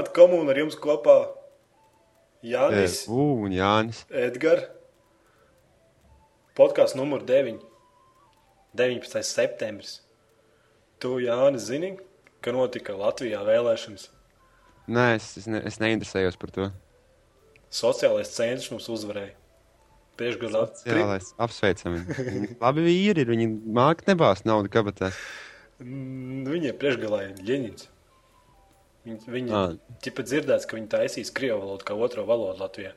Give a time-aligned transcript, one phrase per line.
[0.00, 1.14] Sveicināti komūna ar jums kopā
[2.42, 4.06] Jānis, Ugh, un Jānis.
[4.08, 4.64] Edgars.
[6.56, 7.60] Podkāsts numur 9.
[8.74, 9.22] 19.
[9.22, 10.00] septembris.
[11.00, 11.98] Tu, Jānis, zini,
[12.40, 14.08] ka notika Latvijā vēlēšanas.
[14.88, 16.70] Nē, es, es, ne, es neinteresējos par to.
[17.70, 19.36] Sociālais centrs mums uzvarēja.
[20.16, 22.56] Priekšgadā Jā, lai es apsveicam viņu.
[22.60, 25.16] Labi vīri ir, viņi māki nebāzt naudu kabatās.
[25.80, 27.88] Mm, Viņiem priekšgalā ir Ļeņins.
[29.06, 29.62] Viņi, viņi Ā.
[30.04, 32.92] ķipa dzirdēts, ka viņi taisīs krievu valodu kā otro valodu Latvijā.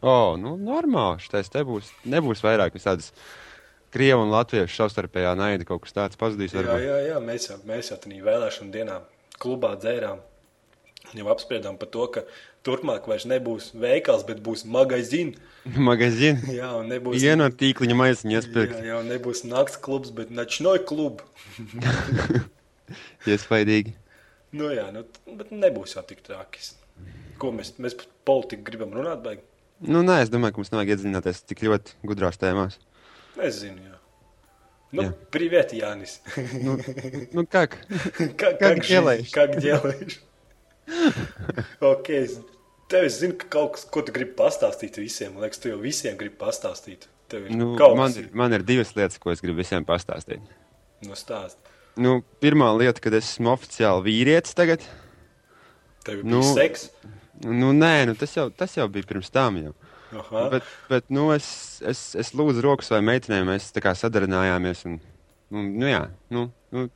[0.00, 3.12] O, nu normāli, šitais te būs, nebūs vairāk visādas
[3.90, 6.52] Krievu un Latviešu savstarpējā naida kaut kas tāds pazudīs.
[6.54, 6.84] Jā, varbūt.
[6.86, 9.00] jā, jā, mēs jau, mēs jau tādā vēlēšanu dienā
[9.42, 10.20] klubā dzērām.
[11.16, 12.22] Jau apspriedām par to, ka
[12.66, 15.40] turpmāk vairs nebūs veikals, bet būs magazīns.
[15.90, 16.54] Magazīni.
[16.54, 18.78] Jā, un nebūs, Vienu no tīkliņa maisiņu jā, iespirkt.
[18.86, 21.26] jā, un nebūs nakts klubs, bet načnoja klubs.
[23.30, 23.96] Iespaidīgi.
[24.56, 25.04] Nu, jā, nu,
[25.38, 26.64] bet nebūs jau tik traki.
[27.40, 29.22] Ko mēs, mēs par politiku gribam runāt?
[29.24, 29.44] Baigi?
[29.80, 32.76] Nu, nē, es domāju, ka mums nevajag iedziļināties tik ļoti gudrās tēmās.
[33.40, 33.96] Es zinu, jā.
[34.92, 35.30] Ну, Нет.
[35.30, 36.20] привет, Янис.
[36.52, 36.78] Ну,
[37.32, 37.78] ну как?
[38.18, 38.36] как?
[38.36, 39.30] Как, как делаешь?
[39.30, 40.20] Как делаешь?
[41.80, 42.26] Окей.
[42.26, 42.44] Okay.
[42.90, 45.78] Tev es zinu, ka kaut kas, ko tu gribi pastāstīt visiem, man liekas, tu jau
[45.78, 47.06] visiem gribi pastāstīt.
[47.30, 48.32] Tev ir nu, kaut man, kas.
[48.34, 50.42] Man ir divas lietas, ko es gribu visiem pastāstīt.
[51.06, 51.62] Nu, stāst.
[52.00, 54.84] Nu, pirmā lieta, kad es esmu oficiāli vīrietis tagad.
[56.06, 56.88] Tev ir Nu, seks.
[57.44, 59.58] Nu, nē, nu, tas, jau, tas jau bija pirms tam.
[59.60, 59.74] Jau.
[60.20, 60.46] Aha.
[60.54, 61.46] Bet, bet nu, es,
[61.86, 64.82] es, es lūdzu rokas vai meitenēm, mēs tā kā sadarinājāmies.
[64.88, 64.96] Un,
[65.52, 66.00] nu, nu, jā,
[66.34, 66.86] nu, nu,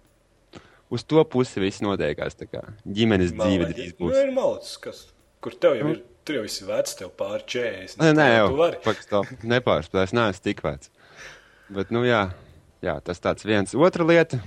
[0.95, 2.37] uz to pusi viss notiekās.
[2.41, 4.19] Ģimenes dzīve drīz Nu, būs.
[4.25, 5.05] ir malacis, kas,
[5.45, 6.03] kur tev jau ir.
[6.25, 7.99] Tur jau viss ir vecs, tev pār 40.
[8.01, 10.89] Nē, nē, jau pakastāv, nepārspēlēs, neesmu tik vecs.
[11.69, 12.23] Bet, nu, jā,
[12.85, 13.75] jā, tas tāds viens.
[13.77, 14.41] Otra lieta,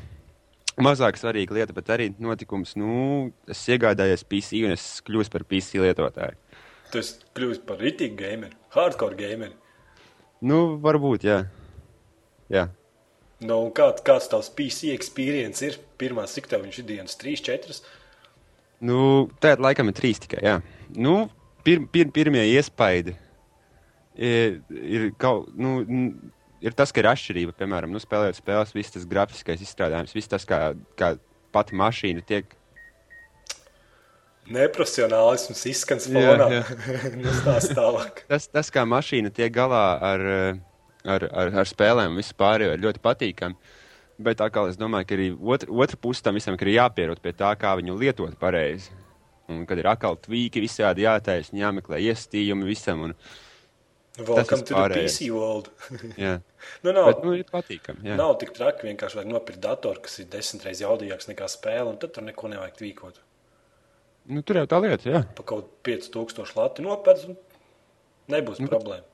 [0.84, 5.82] mazāk svarīga lieta, bet arī notikums, nu, es iegādājos PC un es kļūstu par PC
[5.84, 6.38] lietotāju.
[6.94, 7.04] Tu
[7.36, 9.56] kļuvis par rītīgu gameru, hardcore gameru.
[10.48, 11.42] Nu, varbūt, jā.
[12.54, 12.68] jā.
[13.42, 15.80] Nu, un kā, kāds tavs PC experience ir?
[15.98, 17.78] Pirmā, cik tev viņš ir dienas, 3, 4.
[18.88, 19.00] Nu,
[19.42, 20.44] tādā laikam ir trīs tikai.
[20.46, 20.60] Jā.
[20.94, 21.26] Nu,
[21.66, 23.16] pir, pir, pirmie iespaidi
[24.14, 25.80] ir, ir, kaut, nu,
[26.62, 27.56] ir tas, ka ir atšķirība.
[27.58, 31.16] Piemēram, nu, spēlējot spēles, viss tas grafiskais izstrādājums, viss tas, kā, kā
[31.56, 32.56] pati mašīna tiek.
[34.48, 36.62] Neprofesionālisms izskan fonā.
[37.20, 37.34] nu.
[38.32, 40.62] Tas, tas kā mašīna tiek galā ar, eh,
[41.04, 43.76] ar, ar, ar spēlēm, vispār ir ļoti patīkami.
[44.18, 47.36] Bet tā kā es domāju, ka arī otra, otra puse tam visam ir jāpierod pie
[47.38, 48.90] tā, kā viņu lietot pareizi.
[49.48, 53.06] Un kad ir atkal tvīki, visādi jātaisa, jāmeklē iestījumi visam.
[53.06, 53.14] Un,
[54.18, 55.16] Welcome to the vispārējais.
[55.20, 55.68] PC world.
[56.26, 56.32] jā.
[56.82, 58.02] nu, nav, Bet, nu, ir patīkami.
[58.10, 58.16] jā.
[58.18, 58.88] nav tik traki.
[58.90, 62.50] Vienkārši vajag nopirkt datoru, kas ir desmit reizes jaudīgāks nekā spēle, un tad tur neko
[62.50, 63.20] nevajag tvīkot.
[64.34, 65.22] Nu, tur jau tā lieta, jā.
[65.38, 67.38] Pa kaut 5000 lati nopērts, un
[68.34, 69.06] nebūs Nu, problēma.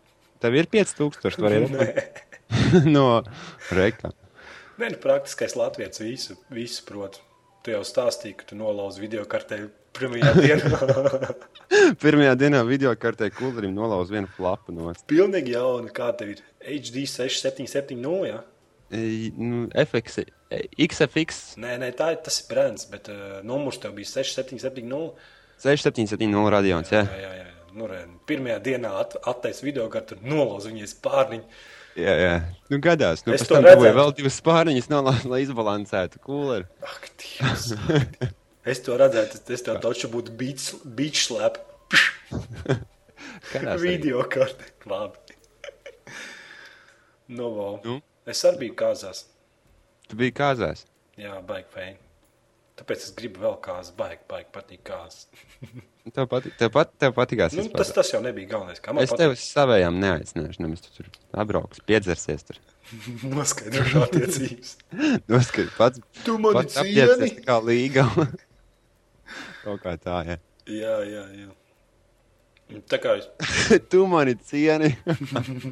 [0.41, 3.06] Tev ir 5000, tu vari redzēt no
[3.75, 4.14] reka.
[4.80, 7.20] Nē, nu, praktiskais latviečs visu, visu prot.
[7.64, 9.66] Tu jau stāstīji, ka tu nolauzi video kartē
[9.98, 11.34] pirmajā dienā.
[12.02, 17.06] Pirmajā dienā video kartē kulderim nolauz vienu flapu no Pilnīgi jauna, kā tev ir HD
[17.09, 18.28] 6770.
[18.30, 18.42] Ja?
[18.94, 20.20] e, nu, FX,
[20.78, 25.14] XFX Nē, nē, tā tas ir brands, bet uh, numurs tev bija 6770.
[25.64, 26.92] 6770 radions.
[26.94, 27.06] Jā.
[27.08, 27.50] Jā, jā, jā.
[27.74, 31.64] Nu, re, pirmajā dienā at, attaisno video kartu, nolauza viņas pārniņu.
[31.98, 32.36] Jā, jā.
[32.70, 33.22] Nu, gadās.
[33.26, 36.70] Nu, Es pēc tam dabūju vēl divas spārniņas, nolaiž, lai izbalansētu kūleri.
[36.86, 37.74] Ak, Dievs!
[38.66, 40.34] es to redzētu, es- tev taču būtu.
[43.53, 43.81] Gadās arī.
[43.88, 44.72] Video karte.
[44.90, 45.18] Labi.
[47.34, 47.78] Nu, wow.
[47.85, 48.00] Nu?
[48.28, 49.25] Es arī biju kāzās.
[50.09, 50.85] Tu biji kāzās.
[51.19, 52.00] Jā, baigi fēni.
[52.79, 55.28] Tāpēc es gribu vēl kāzas, baigi, baigi patīk kāzas.
[56.16, 57.53] Tev, patīk, tev, pat, tev patīkās.
[57.56, 58.81] Nu, tas, tas jau nebija galvenais.
[58.84, 61.08] Kā man Es tev uz savējām neaicināšu, nemaz tu tur
[61.40, 62.58] apbrauks, piedzersies tur.
[63.38, 64.73] noskaidrošu attiecības.
[65.32, 67.29] Noskat, pats, Tu mani cieni?
[67.38, 68.03] tā kā līga.
[69.64, 70.40] Kaut kā tā, jā.
[70.68, 71.52] Jā, jā, jā.
[72.90, 73.28] Tā kā es
[73.92, 74.94] tu mani cieni.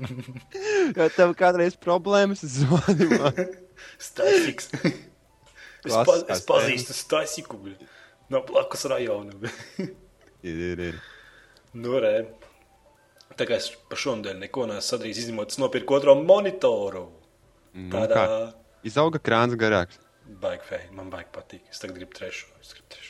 [0.97, 3.39] ja tev kādreiz problēmas, zvani man.
[4.09, 4.69] Stasiks.
[5.81, 7.89] Es, pa, es pazīstu Stasiku bļa,
[8.33, 9.33] no blakus rajona.
[9.41, 9.87] bļa.
[10.45, 11.01] ir, ir, ir.
[11.73, 12.15] nu, re.
[13.39, 17.07] Tā kā es pa šodien neko neesmu sadarījis, izņemot, es nopirku otro monitoru.
[17.73, 18.39] Nu, Tādā kā?
[18.85, 19.97] Izauga krāns garāks.
[20.43, 21.63] baigi fēni, man baigi patīk.
[21.71, 22.51] Es tagad gribu trešo.
[22.61, 23.00] Es gribu trešo.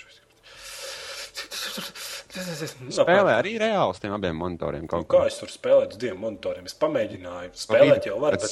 [1.71, 4.85] Spēlē arī reāli uz tiem abiem monitoriem.
[4.85, 6.67] Nu, Kaut kā es tur spēlēju uz diviem monitoriem?
[6.69, 7.53] Es pamēģināju.
[7.61, 8.47] Spēlēt jau var, bet...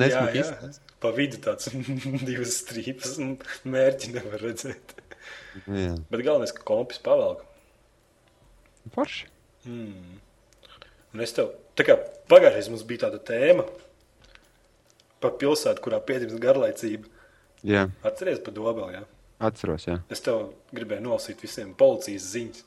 [0.00, 0.44] Nesmuki jā.
[0.44, 0.80] izskatās.
[1.04, 1.70] Pa vidu tāds
[2.28, 3.34] divas strīpas un
[3.74, 4.94] mērķi nevar redzēt.
[5.70, 5.94] Jā.
[6.10, 7.44] Bet galvenais, ka kompis pavelk.
[8.94, 9.28] Forši.
[11.14, 11.96] Un es tev, tā kā
[12.30, 13.64] pagājušajā mums bija tāda tēma
[15.24, 17.08] par pilsētu, kurā piedzimis garlaicība.
[17.64, 19.04] Jā, Atceries par Dobeli, jā?
[19.42, 19.98] Atceros, jā.
[20.12, 22.64] Es tev gribēju nolasīt visiem policijas ziņas.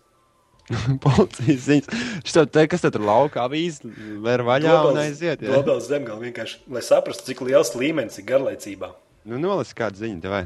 [1.06, 2.06] Policijas ziņas.
[2.26, 3.92] Šis tev te, kas te tur laukā avīzi,
[4.24, 5.44] vēr vaļā un aiziet.
[5.44, 5.60] Jā.
[5.60, 8.92] Dobels zemgala vienkārši, lai saprastu, cik liels līmenis ir garlaicībā.
[9.28, 10.44] Nu, nolasi kādu ziņu, tev vai.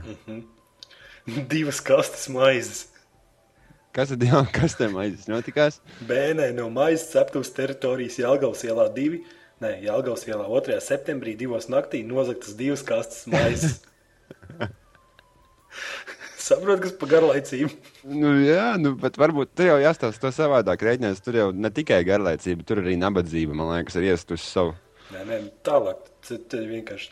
[1.52, 2.88] Divas kastes maizes.
[3.92, 5.82] Kas tad jā, kas tam aizjās notikās?
[6.08, 9.20] Bēnē no maizes ceptuvas teritorijas Jālgavas ielā 2,
[9.66, 10.78] ne, Jālgavas ielā 2.
[10.86, 13.82] septembrī divos naktī nozagtas divas kastes maizes.
[16.52, 17.72] Saprot, kas par garlaicību?
[18.12, 21.24] Nu, jā, nu, bet varbūt tur jau jāstāsta to savādāk rēķinās.
[21.24, 24.76] Tur jau ne tikai garlaicība, tur arī nabadzība, man liekas, ir iestusi savu.
[25.14, 25.38] Nē, nē,
[25.68, 25.98] tālāk.
[26.28, 27.10] Tad vienkārši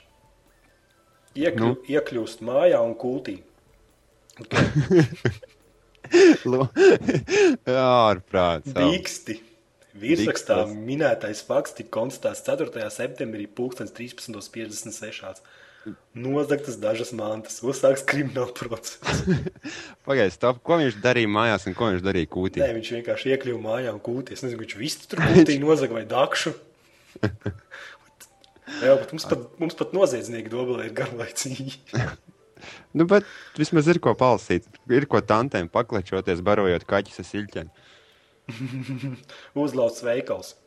[1.40, 1.78] iekļu, nu?
[1.90, 2.94] iekļūst mājā un.
[6.50, 6.70] Lo-
[7.68, 8.74] Jā, ārprāts.
[8.76, 9.40] Dīksti.
[10.00, 12.86] Virsrakstā minētais fakts tika konstatēts 4.
[12.94, 15.42] septembrī 13.56.
[16.20, 19.24] Nozagtas dažas mantas, uzsāks krimināla process.
[20.08, 20.60] Pagaid, stop.
[20.66, 22.62] Ko viņš darīja mājās un ko viņš darīja kūtī?
[22.62, 24.36] Nē, viņš vienkārši iekļuva mājā un kūtī.
[24.36, 26.54] Es nezinu, viņš visu tur kūtī nozaga vai dakšu.
[28.84, 31.80] Jā, bet mums pat, mums pat noziedznieki dobelē ir garlaicīgi.
[32.92, 33.24] Nu, bet
[33.56, 34.66] vismaz ir ko palasīt.
[34.92, 37.70] Ir ko tantēm paklečoties, barojot kaķis ar siļķiem.
[39.64, 40.58] Uzlauts veikals.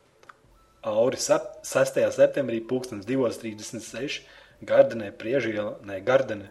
[0.89, 1.99] Auri sep- 6.
[2.15, 4.23] septembrī 1236.
[4.69, 6.49] Gardenē priežiela, ne, Gardenē.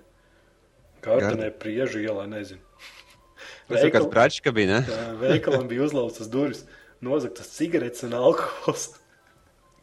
[1.02, 2.60] Gardenē priežiela, nezinu.
[3.68, 5.02] Tas ir kāds pračs, ka bija, ne?
[5.22, 6.64] Veikalam bija uzlauztas durvis,
[7.02, 8.90] nozagtas cigaretes un alkohols.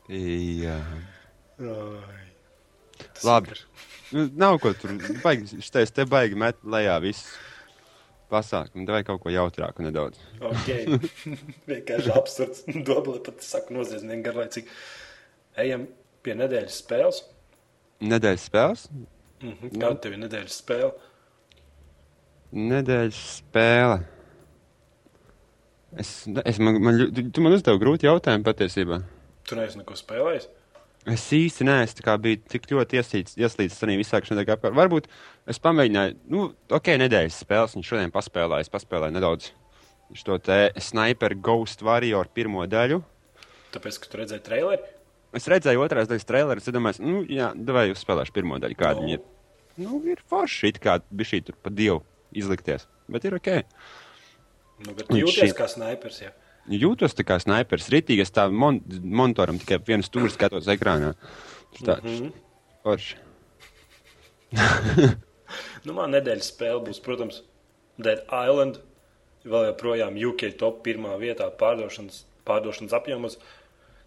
[0.10, 0.78] Jā.
[1.60, 2.28] Ai,
[3.24, 3.52] Labi.
[3.56, 3.66] ir-
[4.12, 4.90] Nu, nav ko tur.
[5.22, 7.28] Baigi, šitais te baigi met lejā visu
[8.32, 8.88] pasākumu.
[8.90, 10.18] Vai kaut ko jautrāku nedaudz.
[10.42, 10.72] Ok,
[11.70, 12.64] vienkārši absurds.
[12.88, 14.66] Dobla pat saka noziedznieki garlaicīgi.
[15.62, 15.86] Ejam
[16.26, 17.22] pie nedēļas spēles.
[18.00, 18.86] Nedēļas spēles?
[19.44, 19.74] Mhm.
[19.76, 20.94] Kāda tev ir nedēļas spēle?
[22.56, 24.00] Nedēļas spēle.
[26.00, 26.14] Es,
[26.46, 29.02] es man, man, tu, man uzdevi grūti jautājumu patiesībā.
[29.50, 30.50] Tu neesi neko spēlējis.
[31.10, 33.38] Es īsti neesmu tā biju tik ļoti ieslīdis,
[33.80, 34.76] tajā visā, notiek apkārt.
[34.78, 35.08] Varbūt
[35.50, 39.50] es pamēģināju, nu, ok, nedēļas spēles, un šodien paspēlēju, es paspēlēju nedaudz
[40.20, 43.00] šo te Sniper Ghost Warrior pirmo daļu.
[43.74, 44.99] Tāpēc, ka tu redzēji traileri.
[45.38, 49.04] Es redzēju otrās daļas traileru, es domāju, nu, jā, vai jūs spēlēšu pirmo daļu, kāda
[49.04, 49.26] viņa ir.
[49.78, 52.02] Nu, ir forši, it kā bija šī tur pa dievu
[52.36, 53.50] izlikties, bet ir ok.
[54.88, 56.22] Nu, bet Un jūties šī- kā snipers.
[56.24, 56.32] Jā.
[56.70, 61.14] Jūtos kā snipers, ritīgi, es tā mon monitoram tikai vienu stūri skatos ekrānā.
[61.84, 62.34] Tā, Mhm.
[62.84, 63.16] forši.
[65.86, 67.42] Nu, man nedēļas spēle būs, protams,
[67.98, 68.80] Dead Island.
[69.48, 73.38] Vēl joprojām UK top pirmā vietā pārdošanas, pārdošanas apjomos.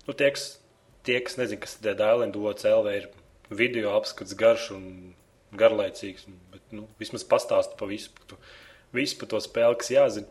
[0.06, 0.58] Nu, tie, kas,
[1.06, 3.08] tie, kas nezina, kas ir Dead Island, OCLV ir
[3.52, 4.86] video apskats garš un
[5.56, 6.26] garlaicīgs.
[6.28, 8.36] un- Bet, nu, vismaz pastāstu pa visu, pa to,
[8.92, 10.26] visu par to spēli, kas jāzina.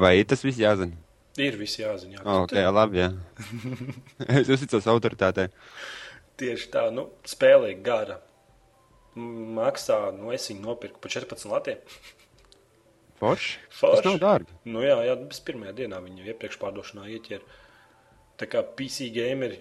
[0.00, 0.96] Vai tas viss jāzina?
[1.40, 2.16] Ir viss jāzina.
[2.18, 2.22] Jā.
[2.24, 3.10] Oh, ok, jā, labi, jā.
[4.40, 5.48] es uzticos autoritātei.
[6.40, 8.18] Tieši tā, nu, spēle ir gara.
[9.16, 11.80] Maksā, nu, es viņu nopirku par 14 latiem.
[13.20, 13.58] Forši.
[13.76, 13.96] Forši.
[14.00, 14.54] Tas nav dārgi.
[14.64, 17.58] Nu, jā, jā, bez pirmajā dienā viņu iepriekš pārdošanā ieķēra.
[18.40, 19.60] Tā kā PC gameri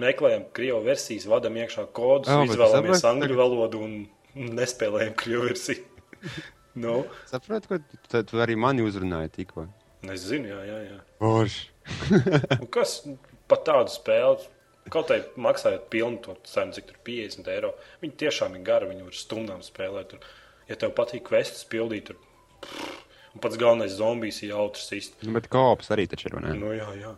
[0.00, 3.96] meklējam krievu versijas, vadam iekšā kodus, oh, izvēlamies saproti, angļu tagad- valodu un
[4.56, 5.84] nespēlējam krievu versiju.
[6.84, 7.78] nu, Saprotu,
[8.10, 9.66] ka tu arī mani uzrunāji tikko.
[10.12, 10.80] es zinu, jā, jā.
[10.90, 10.98] jā.
[12.60, 12.98] Un kas
[13.50, 14.48] pat tādu spēli,
[14.92, 19.06] kaut arī maksājot pilnu to cenu, cik tur 50 eiro, viņi tiešām ir gari, viņi
[19.06, 20.14] var stundām spēlēt.
[20.14, 20.30] Tur,
[20.70, 22.18] ja tev patīk questus pildīt, tur,
[23.34, 25.26] un pats galvenais zombijs ir jautrs īsti.
[25.26, 26.56] Nu, bet kops arī taču ir, vai ne?
[26.60, 27.14] Nu, jā, jā.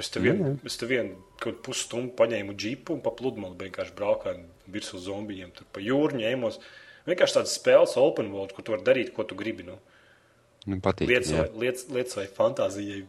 [0.00, 4.46] Es te vienu, es te vienu kaut pusstundu paņēmu džipu un pa pludmali vienkārši braukāju
[4.72, 5.50] virsū zombijiem.
[5.56, 6.56] Tur pa jūru ņēmos.
[7.08, 9.66] Vienkārši tādas spēles, open world, kur tu vari darīt, ko tu gribi.
[9.68, 9.76] Nu.
[10.68, 11.08] Nu, patīk.
[11.10, 13.02] Lietas, vai, lietas, lietas vai fantāzijai.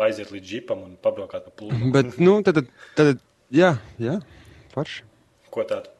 [0.00, 1.90] Aiziet līdz džipam un pabraukāt pa pludmali.
[1.94, 2.60] Bet, nu, tad,
[2.96, 3.18] tad,
[3.52, 4.16] jā, jā,
[4.74, 5.02] forši.
[5.52, 5.90] Ko tādu?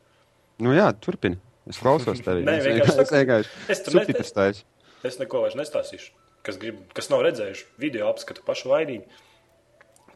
[0.63, 1.39] Nu, jā, turpini.
[1.69, 2.45] Es klausos tevi.
[2.47, 4.65] Nē, Es vienkārši vienkārši- saku- es vienkārši es nete- subtitrus taisu.
[5.05, 6.11] Es neko vairs nestāstīšu.
[6.47, 9.05] Kas, grib, kas nav redzējuši video apskatu pašu vainīgi,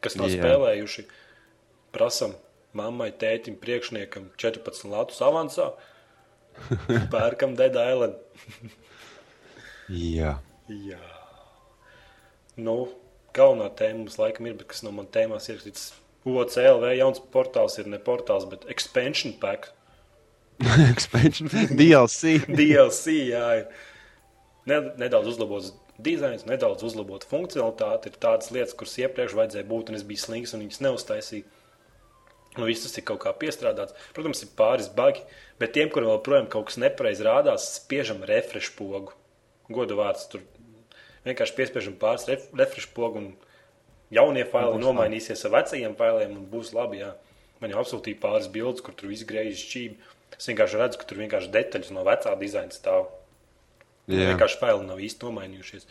[0.04, 0.38] kas nav Jā.
[0.40, 1.04] spēlējuši,
[1.93, 2.33] prasam
[2.76, 5.71] mammai, tētim, priekšniekam 14 latus avansā,
[7.14, 8.16] pērkam Dead Island.
[9.93, 10.38] Jā.
[10.73, 11.02] Jā.
[12.57, 12.76] Nu,
[13.37, 15.93] galvenā tēma mums laikam ir, bet kas no man tēmās ierakstīts.
[16.25, 19.75] OCLV jauns portāls ir ne portāls, bet expansion pack.
[20.93, 21.50] Expansion.
[21.50, 22.38] DLC.
[22.61, 23.66] DLC, jā, ir
[24.71, 28.10] ne, nedaudz uzlabots dizains, nedaudz uzlabota funkcionalitāte.
[28.10, 31.44] Ir tādas lietas, kuras iepriekš vajadzēja būt, un es biju slings un viņas neuztaisīju.
[32.54, 33.96] Nu, viss tas ir kaut kā piestrādāts.
[34.14, 35.24] Protams, ir pāris bagi,
[35.58, 39.14] bet tiem, kuriem joprojām kaut kas nepareizi rādās, spiežam refresh pogu.
[39.70, 40.44] Godu vārds tur
[41.24, 46.70] vienkārši piespiežam pāris ref refresh pogu, un jaunie faili nomainīsies ar vecajiem failiem, un būs
[46.76, 47.02] labi.
[47.02, 47.14] Jā.
[47.62, 50.14] Man jau apsūtīja pāris bildes, kur tur viss griežas šķīvi.
[50.38, 53.08] Es vienkārši redzu, ka tur vienkārši detaļas no vecā dizaina stāv.
[54.11, 55.87] Vienkārši faili nav īsti nomainījušies.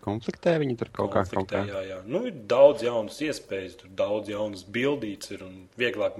[0.00, 1.22] Konfliktē viņi tur kaut kā.
[1.28, 1.98] Konfliktē, jā, jā.
[2.08, 6.16] Nu, ir daudz jaunas iespējas, tur daudz jaunas bildītas ir un vieglāk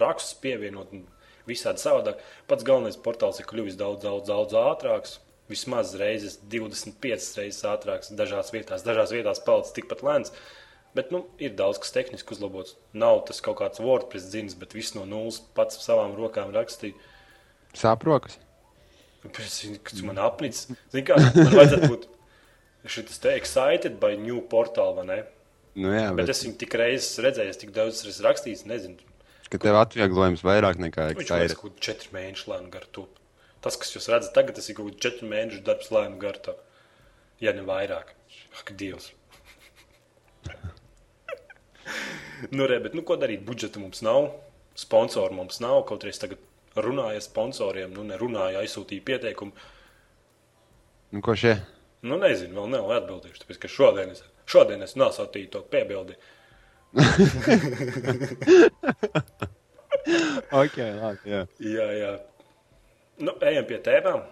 [0.00, 1.04] rakstus pievienot un
[1.48, 2.22] visādi savādāk.
[2.48, 5.18] Pats galvenais portāls ir kļuvis daudz, daudz, daudz ātrāks.
[5.48, 8.84] Vismaz reizes 25 reizes ātrāks dažās vietās.
[8.84, 10.34] Dažās vietās palicis tikpat lēns.
[10.96, 12.76] Bet nu, ir daudz kas tehniski uzlabots.
[12.96, 16.96] Nav tas kaut kāds WordPress dzins, bet viss no nulles pats savām rokām rakstīja.
[17.76, 18.40] Sāprokas.
[19.26, 20.68] Es zinu, kas man apnicis.
[20.92, 22.06] Zini, kā man vajadzētu būt
[22.88, 25.18] šis te excited by new portal, vai ne?
[25.78, 28.96] Nu, jā, Bet bet, es viņu tik reizes redzēju, tik daudz esmu rakstījis, nezinu.
[29.52, 31.54] ka tev atvieglojums vairāk nekā Viņš tā ir ir.
[31.58, 33.04] kaut kāds četru mēnešu lēnu garu.
[33.64, 36.56] Tas, kas jūs redzat tagad, tas ir kaut kāds četru mēnešu darbs lēnu garu.
[37.42, 38.14] Ja ne vairāk.
[38.58, 39.12] Ak, Dievs.
[42.50, 43.44] nu, re, bet, nu, ko darīt?
[43.46, 44.32] Budžeta mums nav,
[44.78, 45.84] sponsoru mums nav.
[45.90, 46.42] Kaut arī tagad
[46.76, 49.68] runāju ar sponsoriem, nu, nerunāju, aizsūtīju pieteikumu.
[51.14, 51.56] Nu, ko šie?
[52.04, 53.44] Nu, nezinu, vēl nav atbildījuši.
[53.44, 56.18] Tāpēc, ka šodien es, šodien es nosūtīju to piebildi.
[60.48, 61.28] Ok, labi.
[61.28, 61.40] Jā.
[61.60, 62.12] Jā, jā.
[63.20, 64.22] Nu, ejam pie tēmām.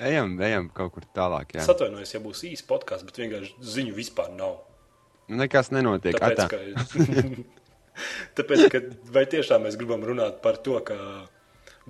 [0.00, 1.56] Ejam, ejam kaut kur tālāk.
[1.56, 1.64] Jā.
[1.64, 4.62] Es atvainojos, ja būs īsts podkāsts, bet vienkārši ziņu vispār nav.
[5.28, 6.16] Nu, Nekas nenotiek.
[6.16, 6.56] Tāpēc, ka,
[8.40, 8.78] tāpēc, ka
[9.12, 10.96] vai tiešām mēs gribam runāt par to, ka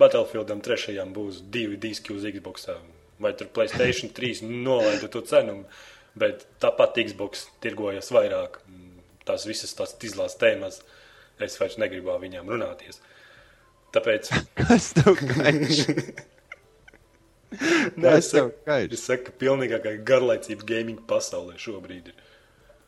[0.01, 2.67] Battlefieldam trešajam būs divi diski uz Xbox,
[3.21, 5.61] vai tur Playstation 3 nolaida to cenu,
[6.17, 8.59] bet tāpat Xbox tirgojas vairāk.
[9.27, 10.79] Tās visas tās izlās tēmas,
[11.39, 13.01] es vairs negribu ar viņām runāties.
[13.91, 15.83] Tāpēc Kas tev kaiš?
[17.99, 18.93] Nē, es tev kaiš?
[18.95, 22.21] es saku, ka pilnīgākā garlaicība gaming pasaulē šobrīd ir.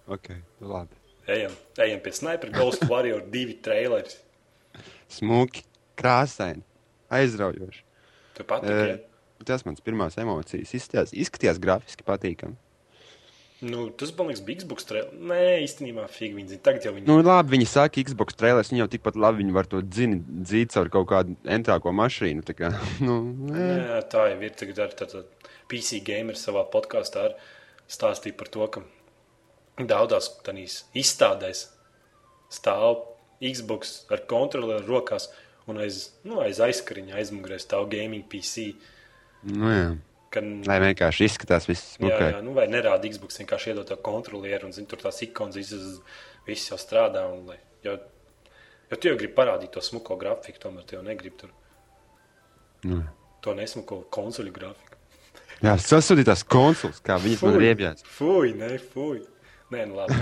[0.07, 0.31] Ok,
[0.63, 0.95] labi.
[1.27, 4.15] Ejam, ejam pie Sniper Ghost Warrior 2 traileri.
[5.11, 5.63] Smuki,
[5.99, 6.63] krāsaini,
[7.13, 7.83] aizraujoši.
[8.37, 8.99] Tu patīk, ja?
[9.43, 12.55] Tas mans pirmās emocijas izskatījās, izskatījās grafiski patīkami.
[13.63, 15.11] Nu, tas man liekas, bija Xbox trailer.
[15.15, 16.63] Nē, īstenībā fīgi viņi zina.
[16.65, 17.07] Tagad jau viņi.
[17.07, 20.91] Nu, labi, viņi saka, Xbox trailers, viņi jau tikpat labi viņi var to dzīt caur
[20.91, 22.43] kaut kādu entrāko mašīnu.
[22.43, 22.73] tā Kā,
[23.07, 23.21] nu,
[23.53, 23.69] nē.
[23.69, 24.57] Jā, tā jau ir.
[24.59, 25.23] Tagad arī tāda
[25.71, 27.29] PC gamer savā podkāstā
[27.87, 28.83] stāstīja par to, ka
[29.79, 30.29] daudzās
[30.99, 31.69] izstādēs
[32.51, 33.07] stāv
[33.43, 35.31] Xbox ar kontroli rokās
[35.67, 38.73] un aiz, nu, aiz aizkariņa aizmugurē stāv gaming PC.
[39.51, 39.85] nu, jā.
[40.33, 42.31] Kad, Lai vienkārši izskatās viss Jā, smukāk.
[42.33, 45.99] jā, nu vai nerāda Xbox, vienkārši iedod to kontrolieru un zin, tur tās ikonas visas,
[46.47, 47.27] visas jau strādā.
[47.29, 47.93] Un, lai, jo,
[48.89, 51.51] jo tu jau gribi parādīt to smuko grafiku, tomēr tu jau negribi tur
[52.83, 53.03] Nu.
[53.45, 54.97] to nesmuko konsoļu grafiku.
[55.63, 58.03] Jā, sasūtītās konsoles, kā viņas man ir iebjāts.
[58.17, 59.21] Fui, nē, fui.
[59.73, 60.15] Nē, nu labi.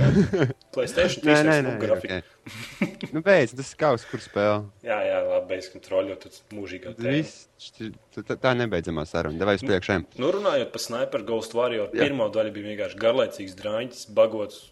[0.75, 2.20] Playstation 3 Nē, nē, grafika.
[2.22, 3.12] okay.
[3.15, 4.60] nu, beidz, tas ir kaut kur spēlē.
[4.86, 8.29] Jā, jā, labi, bez kontroļu, tad mūžīgā tēma.
[8.31, 9.43] Tā, nebeidzamā saruna.
[9.50, 10.08] Vai uz priekšējiem?
[10.22, 14.63] Nu, runājot par Sniper Ghost Warrior, pirmā daļa bija vienkārši garlaicīgs drāņķis, bagots.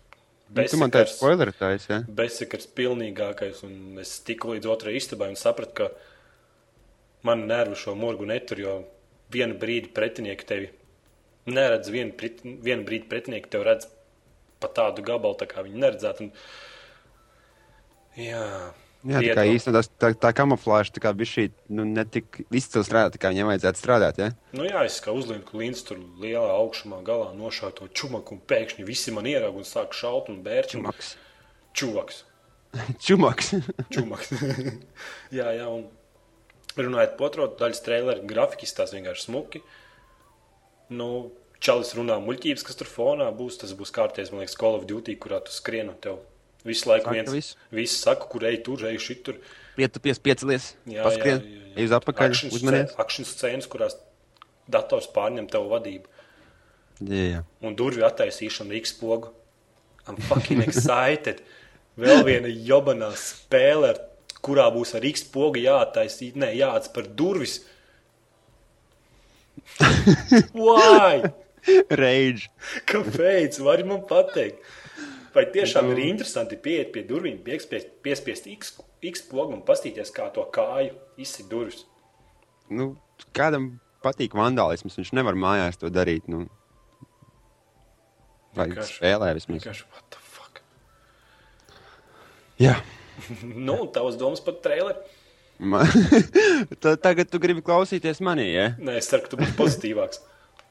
[0.50, 1.20] Nu, tu man bezsakars.
[1.20, 2.00] spoileri taisa, jā?
[2.18, 3.62] bezsakars pilnīgākais.
[3.68, 8.76] Un es tiku līdz otrajai istabai un sapratu, ka man nervu šo murgu netur, jo
[9.30, 10.72] vienu brīdi pretinieki tevi
[11.50, 13.88] neredz, vienu, pret, vienu brīdi pretinieki tevi redz
[14.60, 16.28] pa tādu gabalu, tā kā viņi neredzētu.
[16.28, 16.32] Un...
[18.20, 18.46] Jā,
[19.08, 22.84] Jā, tā kā īstenībā tā, tā kamuflāža tā kā bija šī, nu, ne tik izcili
[22.84, 24.28] strādāt, kā viņam vajadzētu strādāt, jā?
[24.58, 28.88] nu jā, es kā uzlieku klīns tur lielā augšumā galā nošāvu to čumaku un pēkšņi
[28.88, 30.76] visi man ieraug un sāk šaut un bērķi.
[30.76, 31.14] Čumaks.
[31.80, 32.20] Čuvaks.
[33.06, 33.54] Čumaks.
[33.96, 34.34] Čumaks.
[35.40, 35.88] jā, jā, un
[36.76, 39.64] runājot par otro daļu traileru, grafika izstāsta vienkārši smuki.
[40.92, 41.10] Nu,
[41.60, 43.60] Čalis runā muļķības, kas tur fonā būs.
[43.62, 46.22] Tas būs kārtējs, man liekas, Call of Duty, kurā tu skrieni tev
[46.64, 47.32] visu laiku Saka viens.
[47.32, 47.56] visu.
[47.72, 49.40] Visi saka, kur ej tur, ej šitur.
[49.76, 51.44] Pietupies, piecelies, paskrien,
[51.76, 52.96] ej uz apakaļ, uzmanies.
[53.00, 53.96] Akšņu scēnas, kurās
[54.68, 56.08] dators pārņem tev vadību.
[57.00, 57.44] Jā, jā.
[57.64, 59.32] Un durvju attaisīšana X pogu.
[60.08, 61.44] I'm fucking excited.
[62.00, 63.94] Vēl viena jobanā spēle,
[64.44, 67.62] kurā būs ar X pogu jāattaisīt, ne, jāatspēr durvis.
[70.56, 71.24] Why?
[72.02, 72.50] Rage.
[72.90, 73.60] Kāpēc?
[73.66, 74.64] Vari man pateikt?
[75.36, 78.72] Vai tiešām ir interesanti pieiet pie durvīm, piespiest, piespiest X,
[79.06, 81.84] X pogu un pastīties, kā to kāju izsit durvis?
[82.70, 82.96] Nu,
[83.38, 86.26] kādam patīk vandālisms, viņš nevar mājās to darīt.
[86.32, 86.48] Nu.
[88.58, 89.62] Vai Vienkārši- spēlē vismaz?
[89.62, 90.62] Vienkārši, what the fuck?
[92.62, 92.80] Jā.
[93.44, 94.98] Nu, tavas domas par traileru?
[95.60, 95.86] Man...
[96.82, 98.68] Ta- Tagad tu gribi klausīties manī, ja?
[98.80, 100.22] Nē, es ceru, ka tu būsi pozitīvāks.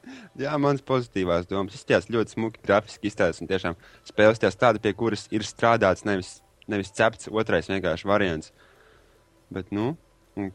[0.43, 1.77] Jā, mans pozitīvās domas.
[1.77, 3.43] Izskatās ļoti smuki, grafiski izstāstīts.
[3.43, 6.39] Un tiešām spēles tās tāda, pie kuras ir strādāts, nevis,
[6.71, 8.53] nevis cepts otrais vienkārši variants.
[9.53, 9.95] Bet, nu,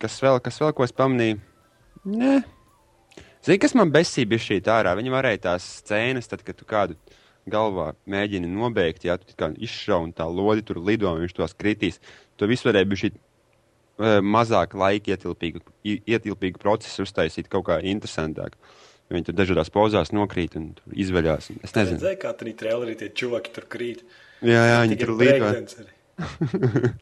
[0.00, 1.40] kas vēl, kas vēl ko es pamanīju?
[2.04, 2.38] Nē.
[3.44, 4.94] Zini, kas man besīja bija šī ārā?
[4.96, 6.96] Viņi varēja tās scēnas, tad, kad tu kādu
[7.50, 12.00] galvā mēģini nobeigt, ja tu kā izšauji tā lodi tur lido un viņš tos kritīs.
[12.40, 18.56] To visu varēja būt šī eh, mazāk laika ietilpīgu, ietilpīgu procesu uztaisīt kaut kā interesantāk.
[19.12, 21.50] Viņi tur dažādās pozās nokrīt un tur izveļās.
[21.52, 24.04] un Es nezinu, Redzēji, kā tur trailerī tie čuvaki tur krīt.
[24.40, 25.84] jā, jā viņi tur līdzi.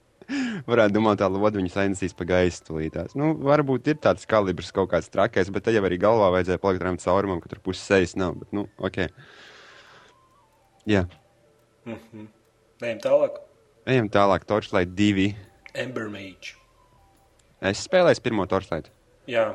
[0.70, 3.14] Varētu domāt, tā lodziņa viņus ainesīs pa gaisu tūlītās.
[3.18, 6.84] Nu, varbūt ir tāds kalibrs kaut kāds trakais, bet tad jau arī galvā vajadzēja palikt
[6.86, 8.38] tam caurumam, ka tur puses sejas nav.
[8.40, 9.02] Bet, nu, ok.
[10.88, 11.04] Jā,
[12.82, 13.38] Ejam tālāk.
[13.86, 14.46] ejam tālāk.
[14.46, 15.28] Torchlight 2.
[15.74, 16.54] Ember Mage.
[17.62, 18.90] Es spēlēju pirmo Torchlight.
[19.30, 19.52] Jā,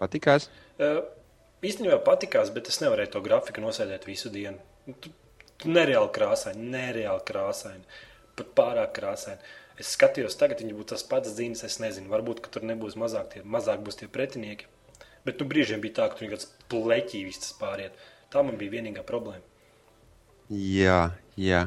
[0.00, 0.48] Patikās?
[0.80, 1.00] Uh,
[1.64, 4.60] īstenībā patīkās, bet es nevarēju to grafiku nosēdēt visu dienu.
[4.86, 5.10] Nu, Tu,
[5.62, 7.84] tu nereāli krāsaini, nereāli krāsaini,
[8.36, 9.54] pat pārāk krāsaini.
[9.80, 13.42] Es skatījos, tagad viņi būtu tas pats dzīves, es nezinu, varbūt tur nebūs mazāk, tie,
[13.44, 14.68] mazāk būs tie pretinieki.
[15.26, 17.96] Bet nu, brīžiem bija tā, ka tur vienkārši pleķīvis tas pāriet.
[18.32, 19.42] Tā man bija vienīgā problēma.
[20.52, 21.00] Jā,
[21.40, 21.66] jā.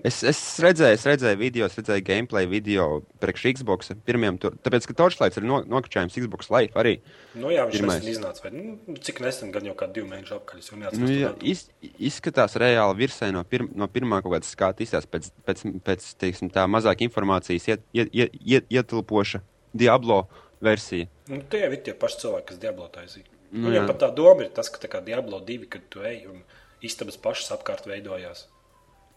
[0.00, 3.92] Es, es redzēju, es redzēju video, es redzēju gameplay video priekš Xbox.
[4.06, 6.94] Pirmiem, tur, tāpēc, ka Torchlight ir no, nokačājums Xbox Live arī.
[7.36, 8.00] Nu, jā, viņš Pirmais.
[8.00, 8.44] nesen iznāca.
[8.46, 10.62] Vai, nu, cik nesen, gan jau kā divu mēnešu apkaļ.
[10.96, 15.28] Nu, jā, iz, izskatās reāli virsē no, pirm, no pirmā kaut kāda skata izskatās pēc,
[15.48, 19.42] pēc, pēc teiksim, tā mazāk informācijas iet, iet, iet, iet, ietilpoša
[19.76, 20.24] Diablo
[20.64, 21.10] versija.
[21.28, 23.28] Nu, tie ir tie paši cilvēki, kas Diablo taisīja.
[23.52, 26.24] Nu, jā, pat tā doma ir tas, ka tā kā Diablo 2, kad tu ej
[26.30, 26.40] un
[26.84, 28.46] istabas pašas apkārt veidojās.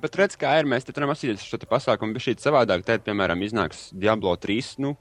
[0.03, 3.03] Bet redz, kā ir, mēs te varam apsīties šo te pasākumu, bet šī savādāk, tad,
[3.05, 4.95] piemēram, iznāks Diablo 3, nu,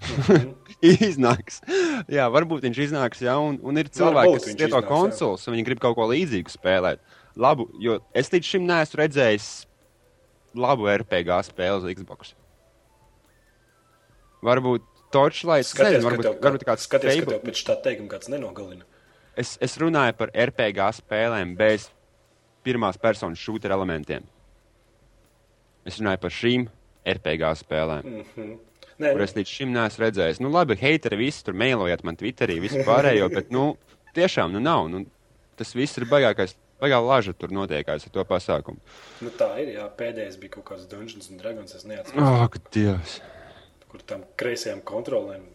[1.10, 1.60] iznāks.
[2.08, 5.66] Jā, varbūt viņš iznāks, jā, un, un ir cilvēki, Varbūt kas lieto konsoles, un viņi
[5.68, 7.02] grib kaut ko līdzīgu spēlēt.
[7.40, 9.50] Labu, jo es līdz šim neesmu redzējis
[10.58, 12.34] labu RPG spēli uz Xbox.
[14.46, 18.12] Varbūt Torchlight, es Skaties, nezinu, varbūt, tev, varbūt kāds skaties, ka tev pēc tā teikuma
[18.14, 18.86] kāds nenogalina.
[19.38, 21.88] Es, es runāju par RPG spēlēm bez
[22.66, 24.26] pirmās personas šūta elementiem.
[25.88, 26.66] Es runāju par šīm
[27.08, 28.58] RPG spēlēm, mm.
[29.00, 30.42] Nē, kuras līdz šim neesmu redzējis.
[30.44, 33.70] Nu, labi, heiteri visi tur mēlojiet man Twitterī, visu pārējo, bet, nu,
[34.16, 34.90] tiešām, nu, nav.
[34.92, 35.06] Nu,
[35.56, 38.80] tas viss ir baigākais, baigā laža tur notiekās ar to pasākumu.
[39.24, 39.72] nu, tā ir.
[39.78, 41.72] Jā, pēdējais bija kaut kāds Dungeons and Dragons.
[41.78, 43.20] Es neatceros, Ak, oh, Dievs!
[43.90, 45.48] kur tam kreisajām kontrolēm.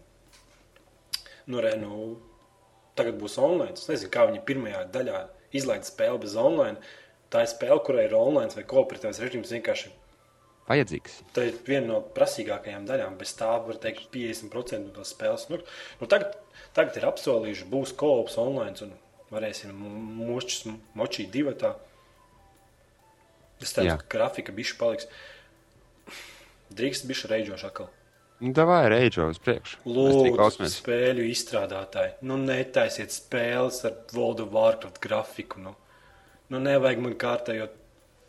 [1.46, 2.16] Nu, re, nu,
[2.98, 3.78] tagad būs online.
[3.78, 5.22] Es nezinu, kā viņi pirmajā daļā
[5.60, 6.80] izlaiž spēli bez online.
[7.34, 9.54] Tā ir spēle, kurai ir online vai kooperatīvs režīms.
[9.56, 9.94] Vienkārši
[10.66, 11.20] Vajadzīgs.
[11.36, 13.18] Tā ir viena no prasīgākajām daļām.
[13.20, 15.46] Bez tā var teikt, 50% no tās spēles.
[15.52, 15.60] Nu,
[16.00, 16.40] nu tagad,
[16.74, 18.96] tagad ir apsolījuši, būs koops online un
[19.30, 19.76] varēsim
[20.98, 21.54] močīt divi.
[23.62, 25.10] Es ceru, ka grafika bišķi paliks.
[26.76, 27.94] Drīkst bišķi reidžoši atkal.
[28.40, 29.80] Nu, davai, reidžo uz priekšu.
[29.88, 35.62] Lūdzu, spēļu izstrādātāji, nu netaisiet spēles ar World of Warcraft grafiku.
[35.64, 35.76] Nu,
[36.52, 37.70] nu nevajag man kārtējo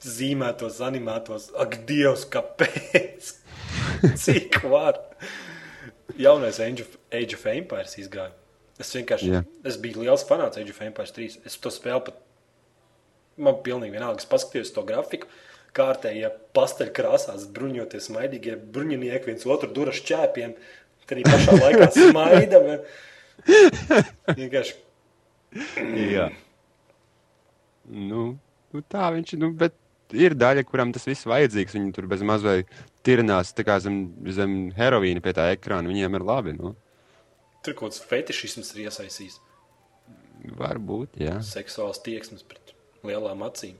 [0.06, 1.50] zīmētos, animētos.
[1.58, 3.32] Ak, Dievs, kāpēc?
[4.22, 5.00] Cik var?
[6.16, 8.30] Jaunais Age of, Age of Empires izgāja.
[8.78, 9.44] Es vienkārši yeah.
[9.64, 11.40] es biju liels fanāts Age of Empires 3.
[11.48, 12.22] Es to spēlu pat.
[13.36, 14.22] Man pilnīgi vienalga.
[14.22, 15.28] Es paskatījos to grafiku.
[15.76, 20.56] Kārtējie pasteļkrāsās, bruņoties, maidīgie bruņinieki viens otru duras čēpiem.
[21.06, 22.62] Arī pašā laikā smaida.
[24.34, 24.74] Vienkārši
[26.10, 26.30] Jā.
[27.86, 28.24] Nu,
[28.74, 29.40] nu tā viņš ir.
[29.42, 29.76] Nu, bet
[30.16, 31.76] ir daļa, kuram tas viss vajadzīgs.
[31.76, 32.70] Viņi tur bez mazliet
[33.06, 34.00] tirinās zem,
[34.34, 35.90] zem heroīna pie tā ekrāna.
[35.92, 36.56] Viņiem ir labi.
[36.58, 36.74] Nu.
[37.62, 39.40] tur kaut kāds fetišisms ir iesaistīts.
[40.56, 41.40] Varbūt, jā.
[41.42, 42.74] Seksuāls tieksmes pret
[43.06, 43.74] lielām acīm.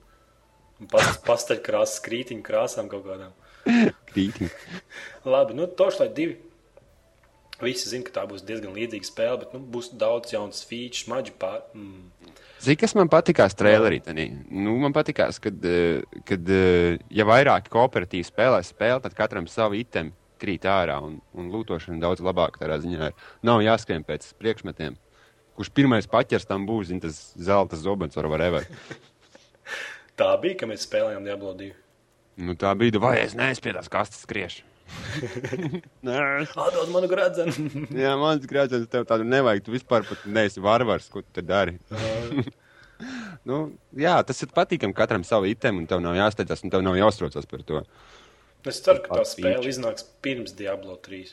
[0.80, 3.32] Un pas- Pasteļkrāsas, krītiņu krāsām kaut kādām.
[4.12, 4.50] Krītiņi.
[5.24, 6.36] Labi, nu, Toršlai divi.
[7.56, 11.32] Visi zina, ka tā būs diezgan līdzīga spēle, bet nu, būs daudz jaunas features, maģi
[11.40, 11.62] pār.
[11.72, 12.34] Mm.
[12.60, 14.02] Zini, kas man patīkās trailerī?
[14.04, 14.26] Tanī?
[14.52, 19.80] Nu, man patīkās, kad, eh, kad eh, ja vairāk kooperatīvi spēlē spēli, tad katram savu
[19.80, 23.08] itemu krīt ārā un, un lūtošana daudz labāk tādā ziņā.
[23.08, 23.28] Ir.
[23.46, 24.98] Nav jāskrien pēc priekšmetiem.
[25.56, 28.68] Kurš pirmais paķers tam būs, zin, tas zelta zobens vai whatever.
[30.16, 31.72] Tā bija, ka mēs spēlējām Diablo 2.
[32.46, 34.64] Nu, tā bija, vai es neesmu pie tās kastes skriešu.
[36.07, 36.18] Nē,
[36.52, 37.52] Atdod manu gradzenu.
[38.05, 39.64] Jā, mans grāmatas tev tādu nevajag.
[39.66, 41.79] Tu vispār pat neesi varvars, ko tu dari.
[43.46, 43.57] Nu,
[43.92, 47.44] jā, tas ir patīkami katram savu itemu, un tev nav jāsteidzas, un tev nav jāuztraucas
[47.46, 47.83] par to.
[48.66, 49.70] Es ceru, ka tā spēle feature.
[49.74, 51.29] iznāks pirms Diablo 3.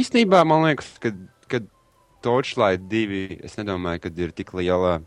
[0.00, 1.39] Īstenībā man liekas, ka, ka
[2.22, 5.00] Torchlight 2, es nedomāju, ka ir tik liela.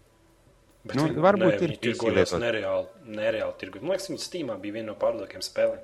[0.84, 3.82] Bet Nu, viņi- varbūt nē, ir tirgojās nereāli, nereāli tirgot.
[3.82, 5.80] Man liekas, viņa Steamā bija viena no pārdotājiem spēlēm.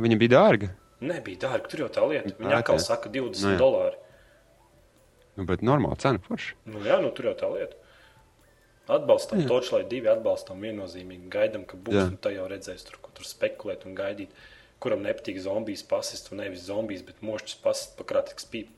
[0.00, 0.68] Viņa bija dārga.
[1.00, 2.30] Nebija dārga, tur jau tā lieta.
[2.38, 2.84] Viņa Tā, atkal tā.
[2.84, 3.58] saka 20 Nu, jā.
[3.58, 3.96] dolāri.
[5.36, 6.54] Nu, bet normāla cena forša.
[6.66, 7.74] Nu, jā, nu tur jau tā lieta.
[8.90, 11.28] Atbalstam Torchlight 2, atbalstam viennozīmīgi.
[11.30, 12.06] Gaidām, ka būs, Jā.
[12.10, 14.28] un tā jau redzēs, tur, ko tur spekulēt un gaidīt.
[14.80, 18.68] Kuram nepatīk zombijas pasist, un nevis zombijas, bet mošķis pasist pa krātīgs pīp.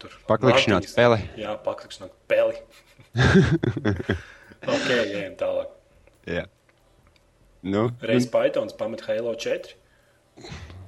[0.00, 1.20] Tur Paklikšķināt peli.
[1.36, 2.56] Jā, paklikšķināt peli.
[4.74, 5.76] ok, ejam tālāk.
[6.30, 6.46] Jā.
[7.60, 9.74] Nu, Reiz Pythons pamet Halo 4.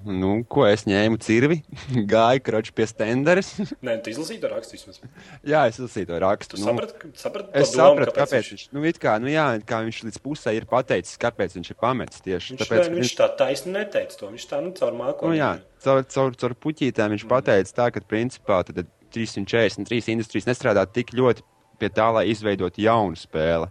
[0.08, 1.58] nu, ko es ņēmu cirvi,
[2.12, 3.50] gāju kroču pie stenderes.
[3.84, 5.02] Nē, tu izlasīji to rakstu vismaz.
[5.44, 6.56] jā, es izlasīju to rakstu.
[6.56, 9.44] Tu nu, saprati, saprati Es to domu, sapratu, kāpēc viņš, nu, it kā, nu, jā,
[9.68, 12.54] kā viņš līdz pusē ir pateicis, kāpēc viņš ir pametis tieši.
[12.56, 14.32] Viņš, Tāpēc, ne, ka viņš tā taisni neteica to.
[14.32, 15.34] Viņš tā, nu, caur mākoņu.
[15.34, 15.52] Nu, jā,
[15.84, 21.42] caur, caur, caur puķītēm viņš pateica tā, ka principā tad 343 industrijas nestrādā tik ļoti
[21.78, 23.68] pie tā, lai izveidotu jaunu spēli.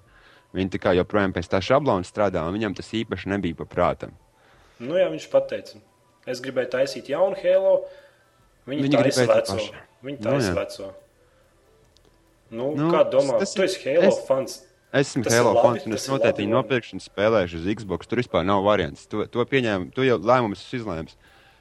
[0.54, 4.12] Viņi tā kā joprojām pēc tā šablona strādā, un viņam tas īpaši nebija paprātam.
[4.80, 5.78] Nu, jā, viņš pateica,
[6.28, 7.86] es gribēju taisīt jaunu Halo.
[8.68, 9.56] Viņi, Viņi taisa veco.
[10.04, 10.58] Viņi Nu, taisa jā.
[10.60, 10.94] veco.
[12.52, 14.58] Nu, Nu, kā domā, tas- tas tu esi Halo es- fans?
[14.94, 18.08] Esmu Tas ir Halo fans, un es noteikti viņu nopirkšu un spēlēšu uz Xbox.
[18.08, 19.06] Tur vispār nav variants.
[19.08, 21.16] To, to pieņēmu, to jau lēmumus esmu izlēmis.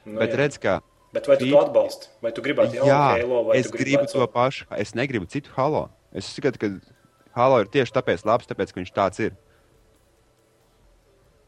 [0.05, 0.35] Nu, Bet jā.
[0.37, 0.81] redz, kā.
[1.11, 2.07] Bet vai tu to Fī- atbalsti?
[2.23, 4.65] Vai tu gribētu jaunu Halo, es gribu to pašu.
[4.79, 5.89] Es negribu citu Halo.
[6.15, 6.69] Es skatu, ka
[7.35, 9.35] Halo ir tieši tāpēc labs, tāpēc, ka viņš tāds ir.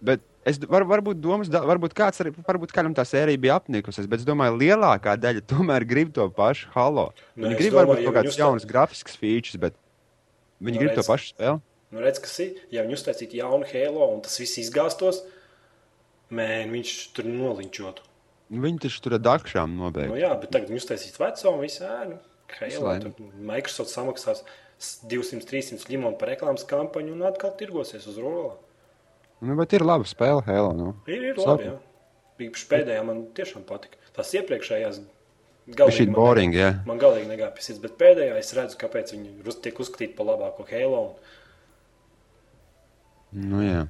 [0.04, 4.20] Bet es var, varbūt domas, varbūt kāds arī, varbūt kādam tā sērija bija apnikusies, bet
[4.20, 7.14] es domāju, lielākā daļa tomēr grib to pašu Halo.
[7.38, 9.78] Nē, Viņi es grib domāju, varbūt ja kaut viņi kādas jaunas grafiskas features, bet
[10.60, 11.08] viņi Nu, grib to redz.
[11.14, 11.62] pašu spēli.
[11.94, 12.60] Nu, redz, kas ir.
[12.74, 15.22] Ja viņi uztaisītu jaunu Halo un tas viss izgāstos,
[16.34, 18.10] mēn, viņš tur noliņķotu.
[18.54, 20.14] Nu, Viņi taču tur ar dakšām Nu, nobeigts.
[20.22, 22.20] jā, bet tagad viņi uztaisīs veco un visu ēnu.
[23.50, 24.44] Microsoft samaksās
[25.10, 28.54] 200-300 limonu par reklāmas kampaņu un atkal tirgosies uz rola.
[29.42, 30.74] Nu, bet ir laba spēle, Halo.
[30.78, 30.92] Nu.
[31.10, 31.72] Ir, ir labi.
[32.44, 33.98] Īpaši pēdējā man tiešām patika.
[34.16, 35.02] Tās iepriekšējās
[35.80, 36.70] galīgi ir man boring, jā.
[36.90, 40.30] Man galīgi negāja pie sirds, bet pēdējā es redzu, kāpēc viņi ir tiek uzskatīti par
[40.30, 41.04] labāko Halo.
[43.34, 43.88] Nu, jā.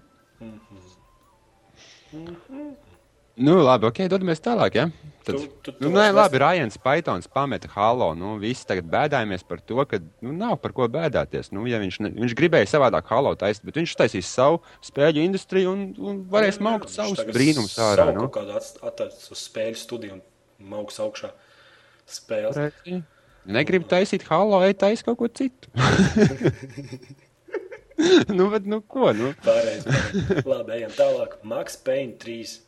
[3.34, 4.76] Nu, labi, ok, dodamies tālāk.
[4.78, 4.84] Ja?
[5.26, 8.12] Tad, Tu- tu- tu nu, nē, labi, Rājans Paitons pameta Halo.
[8.14, 11.50] Nu, visi tagad bēdājamies par to, ka nu, nav par ko bēdāties.
[11.56, 15.72] Nu, ja viņš, ne, viņš gribēja savādāk Halo taisīt, bet viņš taisīs savu spēļu industriju
[15.72, 18.12] un, un varēs maukt savus brīnumus ārā.
[18.14, 18.28] Nu.
[18.28, 20.22] Kaut kādā atstāts uz spēļu studiju un
[20.76, 21.32] mauks augšā
[22.06, 22.60] spēles.
[22.60, 23.00] Redzi?
[23.50, 25.72] Negribu taisīt Halo, ej taisīt kaut ko citu.
[28.38, 29.10] nu, bet, nu, ko?
[29.18, 29.32] Nu?
[29.42, 30.46] Pārējais, pārējais.
[30.54, 31.40] Labi, ejam tālāk.
[31.48, 32.60] Max Payne 3.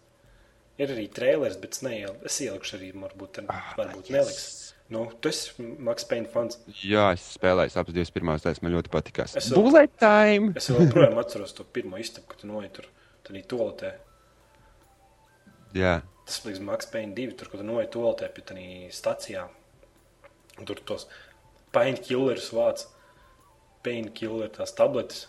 [0.78, 3.46] Ir arī trailers, bet es neielu- es ielikšu arī, varbūt, tur-
[3.78, 4.74] varbūt neliks.
[4.90, 6.58] Nu, tu esi Max Payne fans.
[6.84, 9.36] Jā, es spēlēju abas divas pirmās daļas, man ļoti patīkās.
[9.40, 10.52] Es vēl- Bullet time!
[10.56, 12.86] Es joprojām atceros to pirmo istabu, kad tu noej tur,
[13.24, 13.94] tur bija toaletē.
[15.74, 16.02] Jā.
[16.26, 18.58] Tas liekas, Max Payne 2, tur, kad tu noej toaletē pie tā
[18.92, 19.48] stacijā.
[20.60, 21.08] Un tur tos
[21.74, 22.86] painkillerus vāc.
[23.84, 25.28] Painkiller, tās tabletes.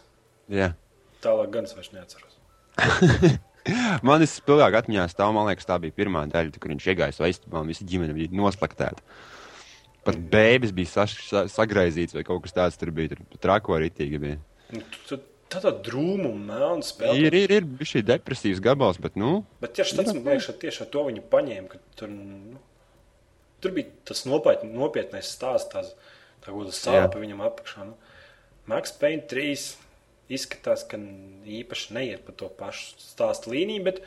[0.48, 0.74] Jā.
[1.22, 2.36] Tālāk gan es vairs neatceros.
[4.06, 7.30] Man tas spilgtāk atmiņā stāv, man liekas, tā bija pirmā daļa, kad viņš iegāja savā
[7.32, 9.02] istabā un visa ģimene bija noslaktēta.
[10.06, 13.16] Pat bēbis bija saš, sa, sagraizīts vai kaut kas tāds tur bija.
[13.16, 14.38] Tur trako ritīgi bija.
[14.74, 14.84] Nu,
[15.46, 17.20] Tā tā drūma un melna spēle.
[17.22, 20.82] Ir, ir, ir šī depresīvs gabals, bet, nu, Bet tieši tas man liekas, ka tieši
[20.82, 21.78] ar to viņi paņēma.
[21.98, 22.58] Tur, nu,
[23.62, 25.92] tur bija tas nopietn, nopietnais stāsts, tās,
[26.42, 27.86] tā kā sāpe viņam apakšā.
[27.86, 27.94] Nu.
[28.66, 29.68] Max Payne 3
[30.32, 34.00] izskatās, ka īpaši neiet pa to pašu stāstu līniju, bet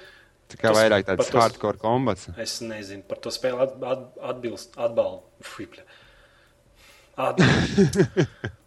[0.50, 2.30] tā kā Tas- vairāk tāds tas- hardcore kombats.
[2.38, 4.76] es nezinu par to spēli at, at, atbilst,
[5.76, 5.86] bļa.
[7.20, 7.98] Atbild.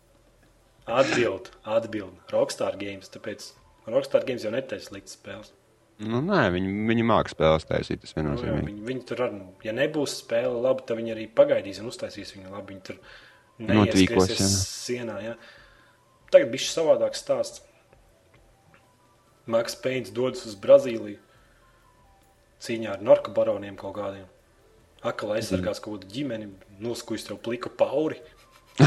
[0.93, 2.15] Atbild, atbild.
[2.33, 3.53] Rockstar Games, tāpēc
[3.87, 5.53] Rockstar Games jau netaisa sliktas spēles.
[6.03, 9.75] Nu, nē, viņi, viņi māca spēles taisīt, tas Nu, jā, viņi, viņi tur arī, ja
[9.77, 12.75] nebūs spēle labi, tad viņi arī pagaidīs un uztaisīs viņu labi.
[12.75, 12.99] Viņi tur
[13.63, 14.57] neieskriesies
[14.89, 15.21] sienā.
[15.23, 15.37] Jā.
[16.33, 17.65] Tagad bija šis savādāks stāsts.
[19.51, 21.19] Maks Pēns dodas uz Brazīliju
[22.63, 24.29] cīņā ar narkobaroniem kaut kādiem.
[25.03, 26.47] Akla aizsargās kaut kādu ģimeni,
[26.83, 28.21] noskujas tev pliku pauri,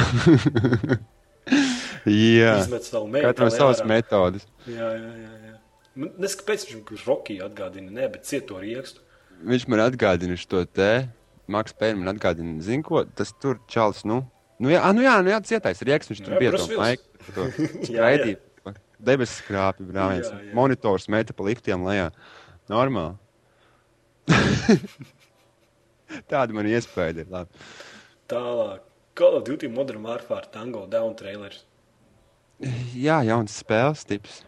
[2.05, 3.27] Jā, izmet savu meitu.
[3.27, 4.45] katram savas metodas.
[4.69, 5.35] Jā, jā, jā.
[5.49, 5.53] jā.
[5.95, 9.03] Man Nes kāpēc viņš Rokiju atgādina, ne, bet cieto riekstu.
[9.45, 11.07] Viņš man atgādina šo te.
[11.51, 14.23] Maks Pēns man atgādina, zinu, ko tas tur čels, nu,
[14.61, 16.95] Nu, jā, nu, jā, nu, jā cietais rieks, viņš tur bija Jā,
[17.89, 18.39] skraidīja.
[19.05, 19.41] Debesis.
[19.51, 20.31] Jā, jā.
[20.55, 22.07] Monitors meta pa liftiem lejā.
[22.71, 23.17] Normāli.
[26.31, 27.31] Tāda man iespēja ir.
[27.33, 27.65] Labi.
[28.31, 28.85] Tālāk.
[29.15, 31.61] Call of Duty Modern Warfare Tango Down trailers.
[32.95, 34.41] Jā, jauns spēles tips.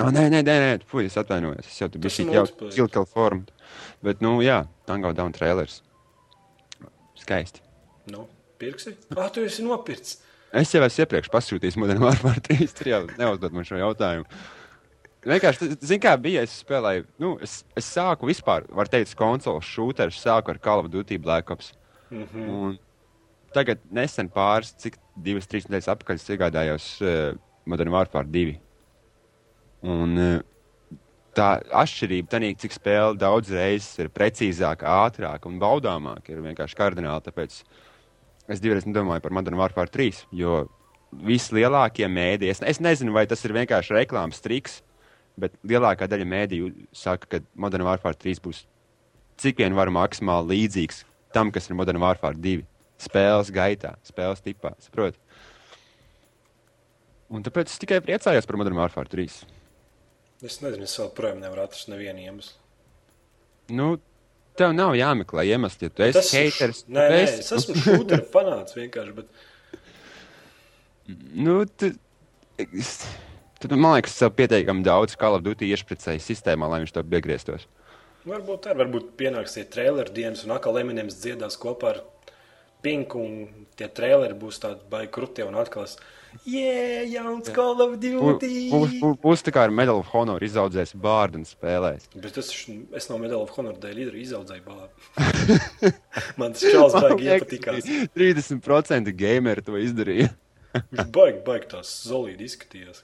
[0.00, 0.72] Oh, nē, nē, nē, nē.
[0.90, 1.68] Puh, es atvainojos.
[1.68, 2.44] Es jau tur biju jau
[2.74, 3.46] kilkal formu.
[4.04, 5.78] Bet, nu, jā, Tango Down trailers.
[7.16, 7.62] Skaisti.
[8.12, 8.26] Nu,
[8.60, 8.94] pirksi?
[9.16, 10.20] Ah, tu esi nopircis.
[10.56, 12.68] Es jau esmu iepriekš pasūtījis Modern Warfare 3.
[12.78, 14.28] Tur jau neuzdod man šo jautājumu.
[15.26, 16.44] Vienkārši, zinu, kā bija.
[16.46, 20.90] Es spēlēju, nu, es, es sāku vispār, var teikt, konsoles šūteru, sāku ar Call of
[20.92, 21.72] Duty Black Ops.
[22.10, 22.48] Mm -hmm.
[22.48, 22.78] Un
[23.52, 28.54] tagad nesen pāris, cik divas, trīs nedēļas atpakaļ, iegādājos uh, Modern Warfare 2.
[29.82, 30.40] Un uh,
[31.36, 37.26] tā atšķirība, tā, cik spēle daudz reizes ir precīzāka, ātrāka un baudāmāka, ir vienkārši kardināli.
[37.26, 37.62] Tāpēc
[38.52, 40.64] es divreiz domāju par Modern Warfare 3, jo
[41.26, 44.80] vislielākie mēdī, es, es nezinu, vai tas ir vienkārši reklāmas triks,
[45.40, 48.64] bet lielākā daļa mēdīju saka, ka Modern Warfare 3 būs
[49.40, 51.04] cik vien var maksimāli līdzīgs
[51.36, 52.64] tam, kas ir Modern Warfare 2.
[53.06, 55.20] Spēles gaitā, spēles tipā, saprotiet?
[57.28, 59.40] Un tāpēc es tikai priecājos par Modern Warfare 3.
[60.46, 62.56] Es nezinu, es vēl projām nevaru atrast nevienu iemeslu.
[63.76, 63.96] Nu,
[64.58, 66.82] tev nav jāmeklē iemesls, ja tu esi Tas ir haters.
[66.88, 69.26] Nē, nē, esi- es esmu šūderu fanāts vienkārši, bet
[71.34, 71.92] Nu, tu,
[72.58, 73.06] es-
[73.60, 77.66] tu, man liekas, sev pietiekami daudz Call of Duty iešpricēji sistēmā, lai viņš to piegrieztos.
[78.26, 82.00] varbūt tā, varbūt pienāks tie traileri dienas un atkal Eminems dziedās kopā ar
[82.82, 85.94] Pinku un tie traileri būs tādi baigi krūtie un atkal es,
[86.44, 88.68] yeah, jauns Call of Būs Duty!
[88.72, 92.08] bū, būs tā kā ar Medal of Honor izaudzējis bārdu un spēlēs.
[92.14, 94.90] Bet tas, es no Medal of Honor dēļ arī izaudzēju bābu.
[96.40, 97.90] Man tas čels baigi iepatikās.
[98.18, 100.30] 30% gameri to izdarīja.
[100.92, 103.02] Viņš baigi, baigi tās solīdi izskatījās.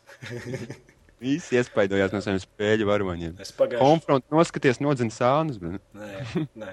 [1.23, 3.37] Visi iespaidojās no saviem spēļu varoņiem.
[3.42, 3.83] Es pagājuši...
[3.85, 5.61] Konfront noskaties, nodzina sānus.
[5.62, 5.79] Bet...
[5.95, 6.73] Nē, nē,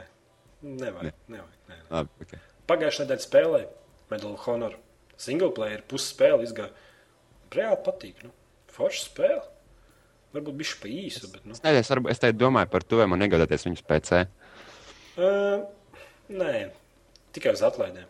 [0.64, 1.58] nevajag, nevajag.
[1.70, 1.82] Nē.
[1.94, 2.42] Labi, okay.
[2.70, 3.70] Pagājušajā nedēļā spēlēju
[4.10, 4.74] Medal of Honor.
[5.20, 6.72] Single player, pusspēle izgāja.
[7.54, 8.22] Reāli patīk.
[8.24, 8.32] Nu.
[8.72, 9.42] Forša spēle.
[10.36, 11.44] Varbūt bija pa īsu, bet.
[11.50, 11.58] Nu.
[11.58, 14.22] Es, es, varbūt- es domāju par to, vai man negādāties viņus PC.
[15.20, 15.66] Uh,
[16.30, 16.70] nē,
[17.36, 18.08] tikai uz atlaidēm.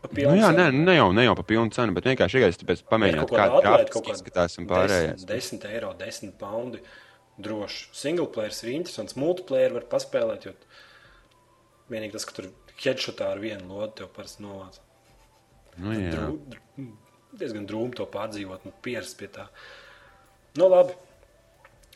[0.00, 3.32] Nu, jā, nē, ne jau, ne jau par pilnu cenu, bet vienkārši iegājis, tāpēc pamēģināt,
[3.36, 5.26] kāda grafika kaut kāda izskatās un pārējais.
[5.28, 6.80] 10, 10 eiro, 10 poundi.
[7.40, 7.90] Droši.
[7.96, 9.16] Single player ir interesants.
[9.20, 10.48] Multiplayer var paspēlēt.
[10.48, 10.54] Jo
[11.92, 12.48] vienīgi tas, ka tur
[12.80, 14.78] headshotā ar vienu lodu tev parasti novāc.
[15.78, 16.16] Nu, jā.
[16.16, 16.88] Drū,
[17.38, 19.46] diezgan drūmi to pārdzīvot un pierast pie tā.
[20.58, 20.96] Nu, labi.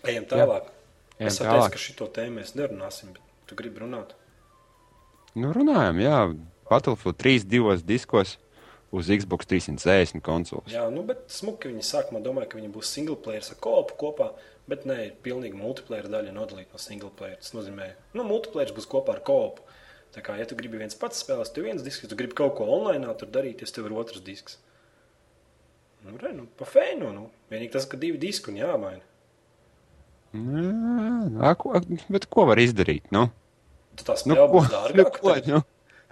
[0.04, 0.70] Ejam tālāk.
[1.18, 4.14] Ejam es teicu, ka šito tēmu mēs nerunāsim, bet tu gribi runāt.
[5.34, 6.18] Nu, runājam, jā,
[6.70, 8.36] Battlefield 3 divos diskos
[8.94, 10.70] uz Xbox 360 konsoles.
[10.72, 14.28] Jā, nu, bet smuki viņi sākumā domāja, ka viņi būs single player ar kopu kopā,
[14.70, 17.40] bet nē, ir pilnīgi multiplayer daļa nodalīta no single player.
[17.42, 19.66] Tas nozīmē, ka nu, multiplayer būs kopā ar kopu.
[20.14, 22.54] Tā kā, ja tu gribi viens pats spēlēt, tad viens disks, ja tu gribi kaut
[22.58, 24.60] ko online tur darīt, tad tev ir otrs disks.
[26.04, 27.24] Nu, re, nu, pa fēnu, nu.
[27.50, 29.02] Vienīgi tas, ka divi diski un jāmaina.
[30.34, 31.72] Nu, a, ko,
[32.12, 33.08] bet ko var izdarīt?
[33.14, 33.28] Nu,
[33.94, 35.18] Tad tā nu, spēle ko, būs nu, dārgāka.
[35.22, 35.60] ko, tad nu?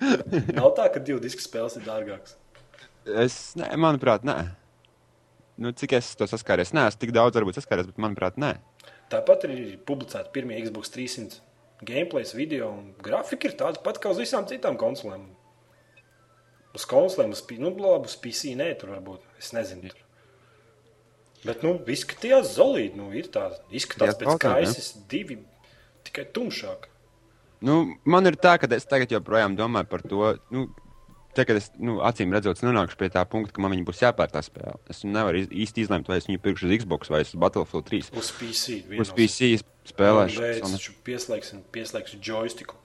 [0.59, 2.37] Nav tā, ka divu disku spēles ir dārgākas.
[3.23, 4.37] Es, ne, manuprāt, nē.
[5.63, 6.73] Nu, cik es to saskāries?
[6.75, 8.55] Nē, es tik daudz varbūt saskāries, bet manuprāt, nē.
[9.13, 11.43] Tāpat arī ir publicēta pirmie Xbox 300
[11.87, 15.27] gameplay video, un grafika ir tāda pati kā uz visām citām konsolēm.
[16.73, 19.27] Uz konsolēm, uz, nu, labi, uz PC nē, tur varbūt.
[19.41, 19.91] Es nezinu.
[19.93, 20.03] Tur.
[21.43, 22.97] Bet, nu, izskatījās zolīti.
[22.99, 25.41] Nu, ir tā, izskatās Jā, pēc kaises divi,
[26.07, 26.89] tikai tumšāk.
[27.67, 30.33] Nu, man ir tā, ka es tagad joprojām domāju par to.
[30.55, 30.69] Nu,
[31.33, 34.35] Te, kad es nu, acīm redzot, nonākšu pie tā punkta, ka man viņa būs jāpērk
[34.35, 34.77] tā spēle.
[34.93, 38.11] Es nevaru iz- īsti izlemt, vai es viņu pirkšu uz Xbox vai uz Battlefield 3.
[38.21, 38.83] Uz PC.
[39.01, 39.49] Uz PC
[39.89, 40.43] spēlēšu.
[40.45, 40.75] Pēc tam
[41.09, 42.77] pieslēgsim, pieslēgsim joystiku.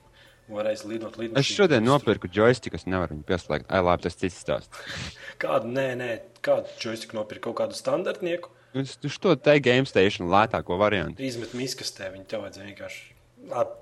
[0.48, 1.36] Varēs lidot lidot.
[1.36, 3.66] Es šodien nopirku joystiku, es nevaru viņu pieslēgt.
[3.68, 4.80] Ai, labi, tas cits stāsts.
[5.42, 6.08] Kādu, nē, nē,
[6.40, 8.48] kādu joystiku nopirkt kaut kādu standartnieku.
[8.72, 11.20] Es tu šo te game station lētāko variantu.
[11.24, 13.04] Izmet miskastē, viņi tev vajadzēja vienkārši.
[13.52, 13.74] Ar,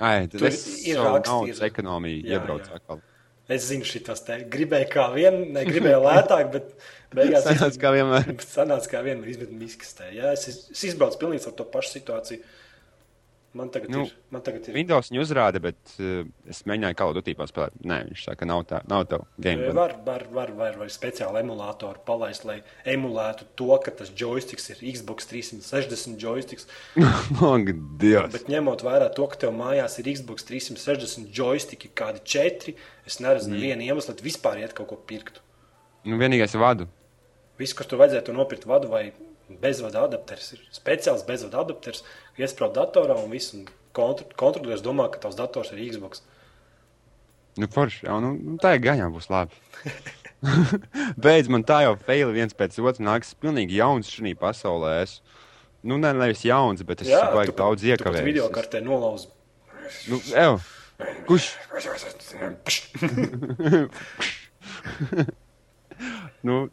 [0.00, 1.32] Ai, tad Tur es ir savu rakstīts.
[1.32, 2.38] naudas ekonomiju Jā,
[2.76, 3.00] atkal.
[3.56, 6.72] Es zinu, šitās te gribēju kā vienu, ne gribēju lētāk, bet
[7.16, 8.32] beigās Sanāca kā vienmēr.
[8.44, 10.10] Sanāca kā vienmēr izmet miskastē.
[10.16, 12.44] Jā, es, es izbraucu pilnīgi ar to pašu situāciju.
[13.52, 14.12] Man tagad Nu, ir.
[14.30, 14.74] Man tagad ir.
[14.78, 17.78] Windows viņu uzrāda, bet uh, es mēģināju Call of Duty spēlēt.
[17.82, 19.72] Nē, viņš saka, nav tā, nav tā game.
[19.74, 24.84] Var, var, var, var, var speciāli emulātoru palaist, lai emulētu to, ka tas joysticks ir
[24.92, 26.68] Xbox 360 joysticks.
[27.50, 28.30] Ak, Dievs!
[28.36, 33.50] Bet ņemot vērā to, ka tev mājās ir Xbox 360 joysticki, kādi četri, es neredzu
[33.50, 35.42] nevienu iemeslu, lai vispār iet kaut ko pirktu.
[36.06, 36.86] Nu, vienīgais ir vadu.
[37.58, 39.08] Viss, kur tu vajadzētu nopirkt vadu vai
[39.60, 42.04] bezvadu adapters, ir speciāls bezvadu adapters,
[42.36, 43.56] ka iesprāst datorā un viss.
[43.96, 46.22] Kontro, kontrolieris domā, ka tavs dators ir Xbox.
[47.58, 48.04] Nu, forši.
[48.06, 49.56] Jā, nu, nu, tā ir gaņā būs labi.
[51.24, 53.34] Beidz, man tā jau faili viens pēc otra nāks.
[53.42, 54.92] Pilnīgi jauns šajā pasaulē.
[55.02, 55.18] Es,
[55.82, 58.22] nu, ne, nevis jauns, bet es vajag daudz iekavēt.
[58.28, 59.26] Video kartē nolauz.
[60.06, 60.62] Nu, ev,
[61.26, 61.50] kurš?
[66.46, 66.68] nu,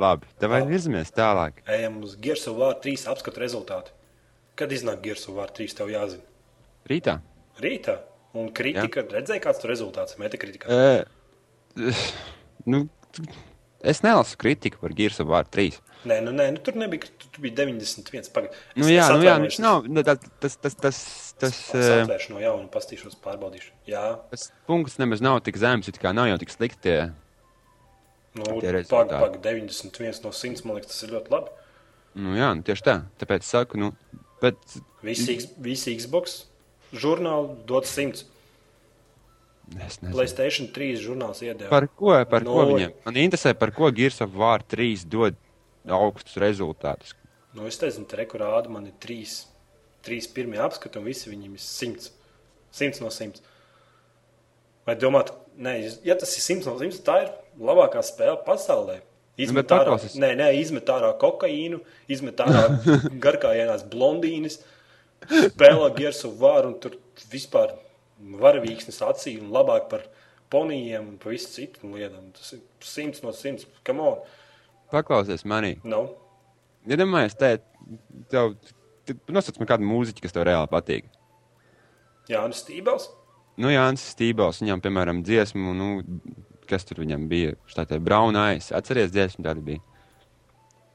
[0.00, 1.60] labi, tev vajag virzamies tālāk.
[1.70, 3.94] Ejam uz of War 3 apskatu rezultātu.
[4.54, 6.22] Kad iznāk of War 3, tev jāzina.
[6.88, 7.20] Rītā.
[7.62, 7.98] Rītā.
[8.34, 10.66] Un kritika, redzēja, kāds tur rezultāts metakritikā.
[10.66, 11.04] E,
[12.70, 12.84] nu,
[13.80, 15.78] es nelasu kritiku par of War 3.
[16.04, 18.28] Nē, nu, nē, nu, tur nebija, tur, bija 91.
[18.34, 18.56] Pagaid.
[18.76, 19.86] Nu, jā, nu, jā, viņš nav.
[19.88, 20.98] nu, Tas, tas, tas,
[21.40, 23.70] tas, eh, atvēršu no jauna, pastīšos, pārbaudīšu.
[23.88, 26.82] Jā, tas punkts nemaz nav tik zems, it kā nav jau tik slikti.
[26.84, 26.98] tie.
[28.38, 29.14] Nu, rezultāti.
[29.20, 31.54] pagaid, 91 no 100, man liekas, tas ir ļoti labi.
[32.14, 32.96] Nu, jā, nu, tieši tā.
[33.22, 33.92] Tāpēc saku, nu,
[34.42, 34.58] bet
[35.04, 36.44] Visi, visi Xbox
[36.94, 38.24] žurnāli dod 100.
[39.86, 40.12] es nezinu.
[40.14, 41.70] Playstation 3 žurnāls iedeva.
[41.72, 42.74] Par ko, par ko Nulli.
[42.74, 42.94] viņiem?
[43.06, 45.36] Man interesē, par ko Gears of War 3 dod
[45.88, 47.14] augstus rezultātus.
[47.54, 49.46] Nu, es nezinu, te rekurādi man ir 3.
[50.04, 52.10] 3 pirmie apskati, un visi viņiem ir 100.
[52.74, 53.40] 100 no 100.
[54.84, 59.00] Vai domāt, nē, ja tas ir 100 no 100, tā ir labākā spēle pasaulē.
[59.40, 62.68] Izmet ārā, nē, nē, izmet ārā kokaīnu, izmet ārā
[63.24, 64.60] garkājienās blondīnes,
[65.26, 66.94] spēlē Gears of War, un tur
[67.32, 67.74] vispār
[68.44, 70.04] varavīksnes acī un labāk par
[70.54, 72.30] ponijiem un par visu citu lietām.
[72.36, 73.66] Tas ir 100 no 100.
[73.86, 74.22] Come on!
[74.92, 75.74] Paklausies manī.
[75.82, 76.06] No.
[76.86, 77.56] Iedomājies, te,
[78.30, 78.54] tev,
[79.08, 81.10] te, nosauc man kādu mūziķu, kas tev reāli patīk.
[82.30, 83.08] Jānis Stībels.
[83.60, 85.88] Nu, Jānis Stībels, viņam, piemēram, dziesmu, nu,
[86.68, 87.54] kas tur viņam bija?
[87.74, 88.70] Tā tā Brown Eyes.
[88.74, 89.82] Atceries, dziesmu tāda bija.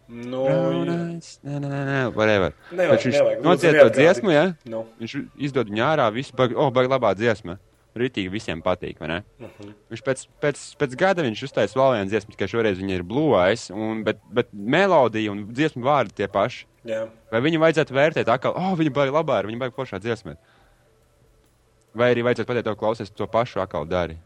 [0.10, 2.55] Nu, Brown Eyes, nē, nē, nē, whatever.
[2.73, 4.45] Nevajag, Taču viņš nociet to dziesmu, ja?
[4.65, 4.84] nu.
[5.01, 5.17] Viņš
[5.49, 7.60] izdod viņu ārā, visu baigi, oh, baigi labā dziesma.
[7.99, 9.17] Ritīgi visiem patīk, vai ne?
[9.41, 9.73] Uh -huh.
[9.91, 13.69] Viņš pēc, pēc, pēc gada viņš uztaisīja vēl vienu dziesmu, tikai šoreiz viņa ir blūais,
[14.05, 16.65] bet, bet melodija un dziesmu vārdi tie paši.
[16.86, 17.08] Jā.
[17.32, 20.38] Vai viņu vajadzētu vērtēt, atkal, oh, viņa baigi labā, viņa baigi foršā dziesmā.
[21.93, 24.17] Vai arī vajadzētu pateikt, to klausies, to pašu atkal dari.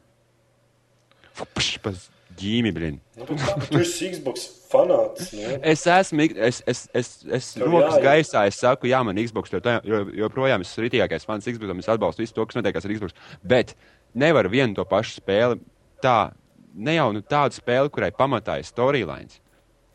[1.83, 2.95] Paz ģīmi, blin.
[3.17, 5.31] Nu, bet bet tu esi Xbox fanāts.
[5.37, 5.57] Nu?
[5.69, 8.05] Es esmu, es, es, es, es Tev rokas jāiet.
[8.07, 11.91] gaisā, es saku, jā, man Xbox, jo, tā- jo, joprojām esmu rītīgākais fans Xbox, es
[11.93, 13.13] atbalstu visu to, kas notiekās ar Xbox.
[13.43, 13.75] Bet
[14.17, 15.59] nevar vienu to pašu spēli,
[16.01, 16.31] tā,
[16.73, 19.37] ne jau nu, tādu spēli, kurai pamatā ir storylines,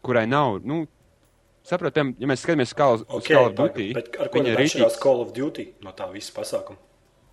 [0.07, 0.85] kurai nav, nu,
[1.67, 4.31] saprot, piemēram, ja mēs skatāmies uz Call of- uz Okay, Call of Duty, bet ar
[4.31, 5.01] ko viņa ir atšķirās.
[5.03, 6.79] Call of Duty no tā visa pasākuma?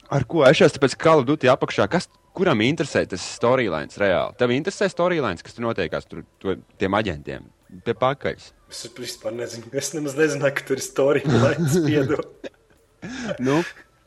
[0.09, 1.85] Ar ko atšķiras pēc Call of Duty apakšā?
[1.89, 4.35] Kas, kuram interesē tas storylines reāli?
[4.39, 7.47] Tev interesē storylines, kas tur notiekās tur, to, tiem aģentiem?
[7.85, 8.51] Pie pakaļs.
[8.71, 9.67] Es vispār nezinu.
[9.75, 11.75] Es nemaz nezināju, ka tur ir storylines.
[11.89, 12.49] piedod.
[13.43, 13.59] Nu,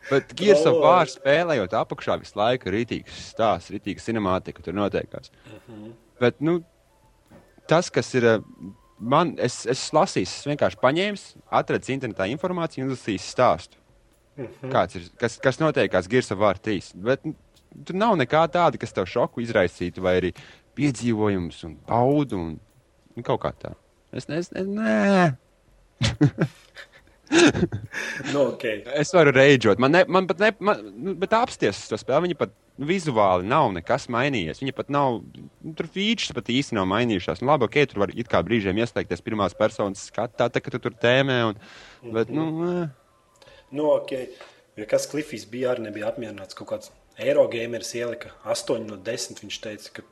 [0.08, 0.80] bet Gears of.
[0.82, 5.32] War spēlējot apakšā visu laiku ir rītīgs stāsts, rītīga cinemātika, tur notiekās.
[6.22, 6.60] Bet, nu,
[7.70, 8.28] tas, kas ir.
[8.36, 11.20] eh, Man, es, es lasīju, es vienkārši paņēmu,
[11.54, 13.78] atradu internetā informāciju un izlasīju stāstu.
[14.72, 16.88] Kāds ir, kas, kas notiekās Gears of War 3.
[17.06, 17.22] Bet
[17.86, 20.30] tur nav nekā tāda, kas tev šoku izraisītu, vai arī
[20.78, 23.70] piedzīvojums un baudu un nu, kaut kā tā.
[24.14, 25.34] Es nezinu, nē.
[28.32, 28.76] nu, okay.
[28.96, 29.76] Es varu reidžot.
[29.82, 32.28] Man, ne, man pat ne, man, nu, bet apsties uz to spēli.
[32.28, 34.62] Viņa pat vizuāli nav nekas mainījies.
[34.62, 37.42] Viņa pat nav, nu, tur features pat īsti nav mainījušās.
[37.42, 40.78] Nu, labi, ok, tur var it kā brīžiem ieslēgties pirmās personas skatā, tā, ka tu
[40.86, 41.38] tur tēmē.
[41.50, 41.54] Un,
[42.14, 42.86] bet, nu, eh,
[43.70, 44.30] Nu, okay.
[44.78, 49.42] Ja kas Klifijs bija arī nebija apmierināts, kaut kāds Eirogameris ielika 8 no 10.
[49.42, 50.06] Viņš teica, ka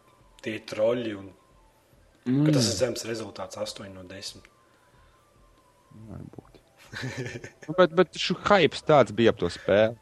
[0.44, 2.44] tie ir troļļi un mm.
[2.46, 4.48] ka tas ir zems rezultāts 8 no 10.
[6.10, 6.62] varbūt.
[7.66, 9.96] nu, bet, bet šis hype tāds bija ap to spēli.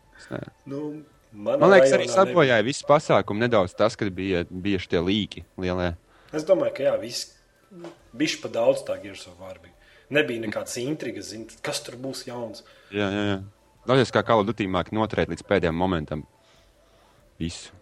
[0.70, 0.86] Nu,
[1.34, 5.96] Man liekas, arī sabojāja visu pasākumu nedaudz tas, kad bija, bija šie līki lielie.
[6.34, 7.32] Es domāju, ka jā, viss
[8.14, 9.58] bija pa daudz tā Gears of War.
[9.62, 9.74] Bija.
[10.14, 12.62] Nebija nekādas intrigas, zin, kas tur būs jauns.
[12.94, 13.40] Jā, jā, jā.
[13.88, 16.22] Daudzies kā Call of Duty māk noturēt līdz pēdējiem momentam.
[17.38, 17.72] Visu.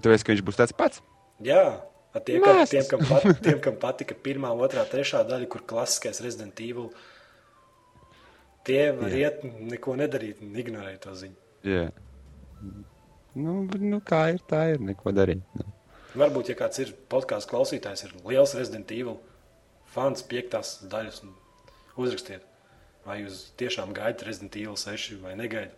[0.00, 1.02] Tāpēc, ka viņš būs tāds pats.
[1.44, 1.64] Jā,
[2.12, 2.72] kam, Mēs.
[2.72, 6.90] tiem, kam, pat, tiem, kam patika pirmā, otrā, trešā daļa, kur klasiskais Resident Evil,
[8.68, 9.30] tie var Jā.
[9.30, 11.38] iet, neko nedarīt un ignorēt to ziņu.
[11.66, 11.88] Jā.
[13.34, 14.82] Nu, nu, kā ir, tā ir.
[14.82, 15.44] Neko darīt.
[15.56, 15.68] Nu.
[16.18, 19.20] Varbūt, ja kāds ir podkāstu klausītājs, ir liels Resident Evil
[19.94, 21.34] fans, piektās daļas, un
[22.00, 22.42] uzrakstiet,
[23.06, 25.76] vai jūs tiešām gaidat Resident Evil 6 vai negaidat.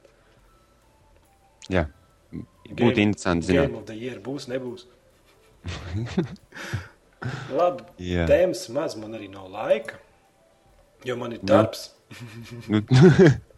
[1.71, 1.87] Jā.
[2.71, 3.79] Būtu interesanti Game zināt.
[3.81, 4.87] of the year būs, nebūs.
[7.59, 8.25] Labi, Jā.
[8.31, 9.99] tēmas maz, man arī nav laika,
[11.07, 11.91] jo man ir darbs.
[12.71, 12.81] Nu,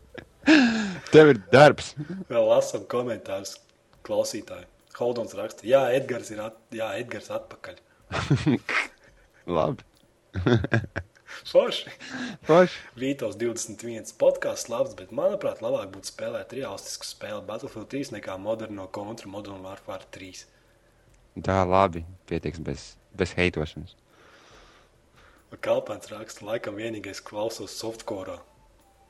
[1.14, 1.94] tev ir darbs.
[2.28, 3.56] Vēl lasām komentārus
[4.04, 4.68] klausītāji.
[4.98, 7.80] Holdons raksta, jā, Edgars ir at, jā, Edgars atpakaļ.
[9.56, 9.82] Labi.
[11.50, 11.92] Forši.
[12.46, 12.80] Forši.
[13.00, 18.86] Vītos 21 podkāsts labs, bet manuprāt, labāk būtu spēlēt realistisku spēli Battlefield 3 nekā moderno
[18.94, 20.44] kontra Modern Warfare 3.
[21.44, 22.04] Tā labi.
[22.30, 23.96] Pietiks bez, bez heitošanas.
[25.62, 28.40] Kalpāns raksta, laikam vienīgais klausos softcore.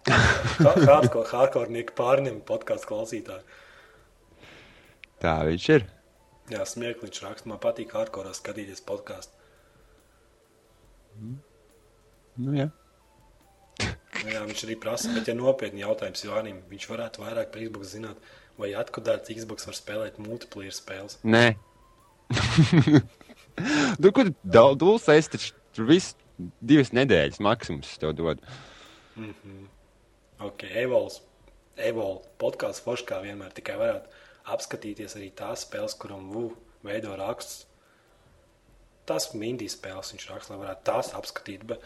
[0.09, 3.45] Hardcore, hardcore pārņem podkāstu klausītāju.
[5.25, 5.87] Tā viņš ir.
[6.53, 7.49] Jā, smieklīgs raksts.
[7.49, 9.33] Man patīk hardcore skatīties podkāstu.
[12.41, 12.69] Nu, jā.
[12.69, 12.85] Nu
[14.25, 18.29] Jā, viņš arī prasa, bet, ja nopietni jautājums Jānim, viņš varētu vairāk par Xbox zināt,
[18.61, 21.19] vai atkodēts Xbox var spēlēt multiplayer spēles.
[21.27, 21.57] Nē.
[24.01, 26.17] Tur, kur daudz dulces, taču tur viss
[26.65, 28.41] divas nedēļas maksimums tev dod.
[30.43, 31.21] Ok, Evols,
[31.77, 34.23] Evol podkāsts forši kā vienmēr tikai varētu
[34.55, 36.49] apskatīties arī tās spēles, kuram VU
[36.87, 37.69] veido rakstus.
[39.09, 41.65] Tas indijas spēles viņš raksta, lai varētu tās apskatīt.
[41.69, 41.83] Bet,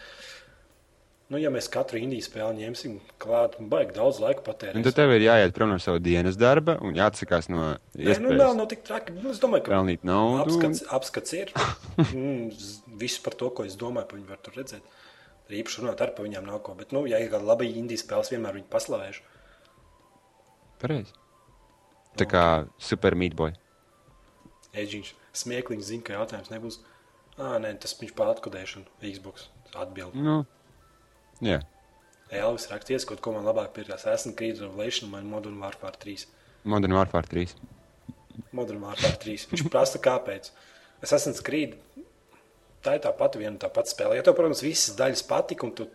[1.29, 4.79] nu, ja mēs katru indijas spēli ņemsim klāt, baigi daudz laika patērēt.
[4.87, 8.39] tad tev ir jāiet prom no sava dienas darba un jāatsakās no Nē, nu, nav,
[8.39, 9.17] iespējas nav tik traki.
[9.19, 10.45] Nu, Es domāju, ka pelnīt naudu.
[10.45, 11.53] apskats, apskats ir.
[12.15, 12.49] Mm,
[12.99, 14.95] Viss par to, ko es domāju, par viņu var tur redzēt.
[15.49, 16.73] Arī īpaši runāt ar par viņiem nav ko.
[16.79, 19.23] Bet, nu, ja ir kāda laba indijas spēles, vienmēr viņu paslavēšu.
[20.79, 21.11] Pareizi.
[22.19, 22.43] Tā kā
[22.81, 23.53] super meatboy.
[24.79, 25.11] Eģiņš
[25.41, 26.79] smieklīgi zina, ka jautājums nebūs.
[27.39, 29.47] Ah, nē, tas viņš par atkodēšanu, Xbox
[29.79, 30.15] atbild.
[30.19, 30.41] Nu,
[31.45, 31.61] jā.
[32.29, 34.05] Elvis raksties, kaut ko man labāk pirkās.
[34.09, 36.27] Esmu Creed Revelation vai Modern Warfare 3.
[36.69, 37.55] Modern Warfare 3.
[38.53, 39.47] Modern Warfare 3.
[39.53, 40.51] Viņš prasa, kāpēc.
[41.01, 41.77] Es esmu Creed.
[42.85, 44.19] Tā ir tā pati viena un tā pati spēle.
[44.19, 45.89] Ja tev, protams, visas daļas patika un tu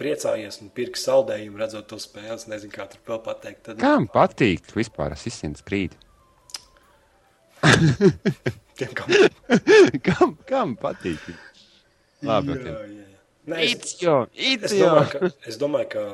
[0.00, 3.62] priecājies un pirksi saldējumu, redzot to spēli, es nezinu, kā tur vēl pateikt.
[3.66, 5.96] Tad Kam patīk vispār asistents krīt?
[8.78, 9.12] tiem, kam...
[10.06, 11.22] kam, kam patīk?
[12.26, 13.06] Labi, jā, jā, jā.
[13.46, 14.90] Nē, es, It's jo, es, it's jo.
[14.90, 16.04] domāju, ka, es domāju, ka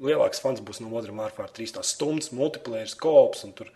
[0.00, 1.74] lielāks fans būs no Modern Warfare 3.
[1.76, 3.68] Tā stundas, multiplayer, kops un tur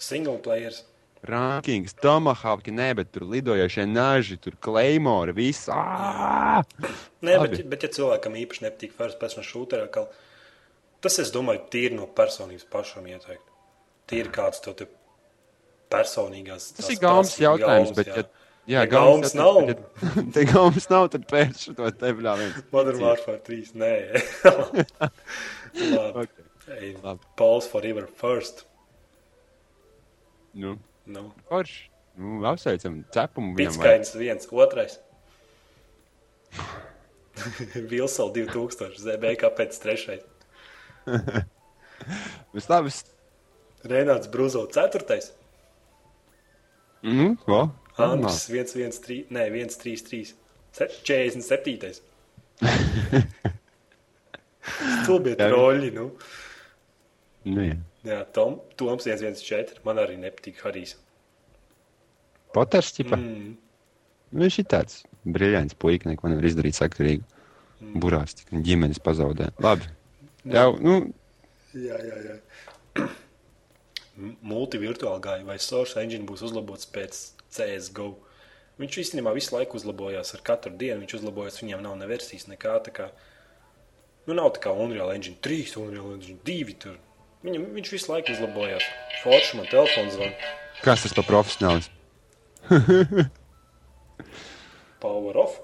[0.00, 0.82] single players.
[1.26, 5.66] Rankings, tomahawki, nē, bet tur lidojošie naži, tur kleimori, viss.
[5.68, 9.88] Nē, bet, bet, ja cilvēkam īpaši nepatīk first person shooter,
[11.02, 13.42] tas, es domāju, tīri no personības pašam ieteikt.
[14.06, 14.86] Tīri kāds to te
[15.92, 16.70] personīgās.
[16.76, 18.14] Tas tās ir gaumas jautājums, gaumas, bet, jā.
[18.16, 18.32] ja, jā,
[18.66, 19.66] Ja gaumas jautājums, nav.
[19.66, 19.78] bet,
[20.16, 22.56] Ja, te gaumas nav, tad pēc šo te bļāviens.
[22.74, 23.74] Modern Warfare 3.
[23.78, 23.92] Nē,
[25.96, 26.24] labi.
[26.24, 26.42] Ok.
[26.66, 27.22] Hey, Labi.
[27.38, 28.64] Pauls forever first.
[30.58, 31.28] Nu, Nu.
[31.46, 31.84] forši.
[32.18, 33.58] Nu, apsveicam cepumu viņam.
[33.76, 34.96] Pitskains viens, otrais.
[37.92, 40.24] Vilsel 2000, ZBK pēc trešais.
[42.56, 42.90] Viss labi.
[43.86, 45.30] Renāts Bruzo ceturtais.
[47.06, 47.60] Nu, ko?
[48.02, 50.34] Andris 113, nē, 133.
[50.76, 52.00] 47.
[55.02, 55.46] Stulbi Jā.
[55.46, 56.08] troļļi, nu.
[57.46, 57.76] Nu, jā.
[58.06, 59.80] Jā, Tom, Toms 114.
[59.86, 60.96] Man arī nepatīk Harijs.
[62.54, 63.18] Poters, ķipa.
[63.18, 63.54] Mm.
[64.32, 67.22] Nu, Viņš ir tāds brīvs puika, neko nevar izdarīt sakarīgi.
[67.80, 68.00] Mm.
[68.02, 69.52] Burās, tik ģimenes pazaudē.
[69.62, 69.88] Labi.
[70.46, 71.00] Jā, nu,
[71.76, 73.06] Jā, jā, jā.
[74.16, 77.18] Multivirtuāli gāja, vai Source Engine būs uzlabots pēc
[77.52, 78.14] CSGO.
[78.80, 81.00] Viņš īstenībā visu laiku uzlabojās ar katru dienu.
[81.02, 83.08] Viņš uzlabojas, viņam nav ne versijas, nekā tā kā.
[84.26, 86.76] Nu, nav tā kā Unreal Engine 3, Unreal Engine 2.
[86.82, 86.96] Tur.
[87.46, 88.84] Viņam, viņš visu laiku uzlabojās.
[89.22, 90.32] Forši man telefons zvan.
[90.82, 91.90] kas tas par profesionālis?
[95.04, 95.60] Power off.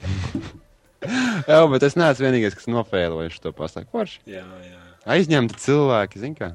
[1.50, 3.88] Jā, bet es neesmu vienīgais, kas nofēlojuši to pasaku.
[3.94, 4.20] Forši.
[4.28, 4.80] Jā, jā.
[5.16, 6.52] aizņemti cilvēki, zin kā.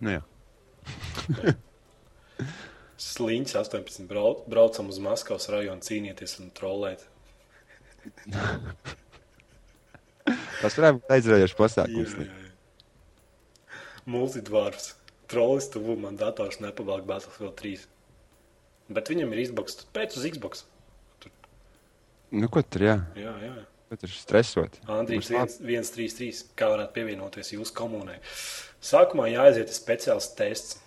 [0.00, 0.22] Nu, jā.
[3.06, 7.04] Sliņķis 18 brauc, braucam uz Maskavas rajonu cīnīties un trolēt.
[10.60, 12.14] Tas varētu būt aizraujošs pasākums.
[12.16, 12.46] Jā, jā, jā.
[14.10, 14.94] Multidvārds.
[15.26, 17.86] Trollis tuvu man dators nepavalk Battlefield 3.
[18.94, 20.62] Bet viņam ir Xbox, pēc uz Xbox.
[22.30, 22.96] Nu, ko tur, jā?
[23.18, 23.54] Jā, jā.
[23.86, 24.80] Ko tur stresot?
[24.88, 25.20] Labi.
[25.22, 28.18] 133, kā varētu pievienoties jūsu komunai.
[28.82, 30.80] Sākumā jāaiziet speciāls tests.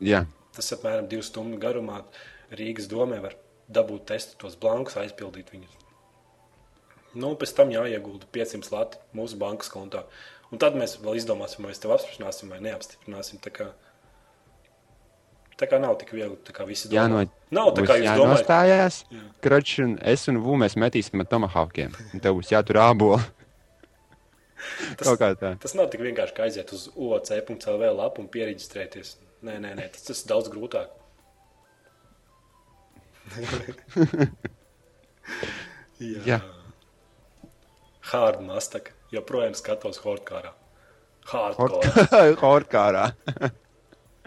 [0.00, 0.24] Jā,
[0.56, 2.00] Tas apmēram divas stundu garumā
[2.56, 3.34] Rīgas domē var
[3.68, 5.74] dabūt testu tos blankus, aizpildīt viņus.
[7.16, 10.04] Nu, pēc tam jāiegulda 500 lati mūsu bankas kontā.
[10.52, 13.40] Un tad mēs vēl izdomāsim, vai mēs tev apstiprināsim vai neapstiprināsim.
[13.44, 13.68] Tā kā,
[15.56, 16.96] tā kā nav tik viegli, tā kā visi domā.
[17.00, 17.22] jāno,
[17.56, 18.20] Nav tā kā jūs domājat.
[18.20, 18.98] jānostājās.
[19.12, 19.22] Jā.
[19.44, 21.94] Kroč, un es un Vu mēs metīsim ar tomahawkiem.
[22.14, 23.20] Un tev būs jātur ābola.
[24.96, 25.52] Tā.
[25.62, 29.16] Tas nav tik vienkārši, kā aiziet uz OC.CLV lapu un pieregistrēties.
[29.46, 30.88] Nē, nē, nē tas, tas ir daudz grūtāk.
[36.00, 36.20] Jā.
[36.26, 36.40] Jā.
[38.12, 38.92] Hard mastaka.
[39.14, 40.52] Joprojām skatos hardkārā.
[41.26, 42.34] Hardcore.
[42.40, 43.06] Hortkārā.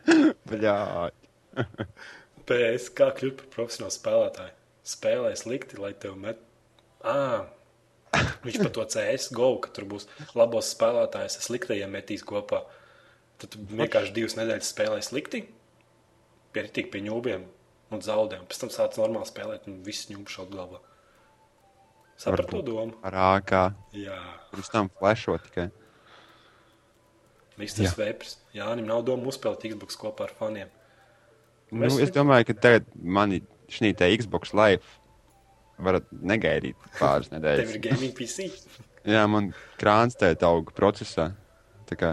[0.50, 0.76] Bļā.
[2.50, 4.56] PS, kā kļūt par profesionālu spēlētāju?
[4.90, 6.42] Spēlē slikti, lai tev met.
[7.06, 7.46] À,
[8.46, 12.64] viņš par to CS go, ka tur būs labos spēlētājs, ar sliktajiem metīs kopā.
[13.40, 15.46] Tad vienkārši divas nedēļas spēlē slikti,
[16.56, 17.46] pieritīgi pie ņūbiem
[17.94, 18.42] un zaudē.
[18.42, 20.82] un Pēc tam sāc normāli spēlēt un viss ņūbs atglabā.
[22.20, 22.98] Sapratu to domu?
[23.08, 23.54] Ar āk.
[23.96, 24.18] Jā.
[24.52, 25.70] Pirms tam flashot tikai.
[27.60, 27.96] Misters Jā.
[28.02, 28.36] Vepers.
[28.56, 30.74] Jānim nav doma uzspēlēt Xbox kopā ar faniem.
[31.72, 34.82] Nu, es domāju, ka tagad mani šī te Xbox Live
[35.80, 37.76] varat negaidīt pāris Tev ir nedēļas.
[37.84, 38.50] gaming PC.
[39.14, 41.30] Jā, man krāns tēt auga procesā.
[41.90, 42.10] Tā kā.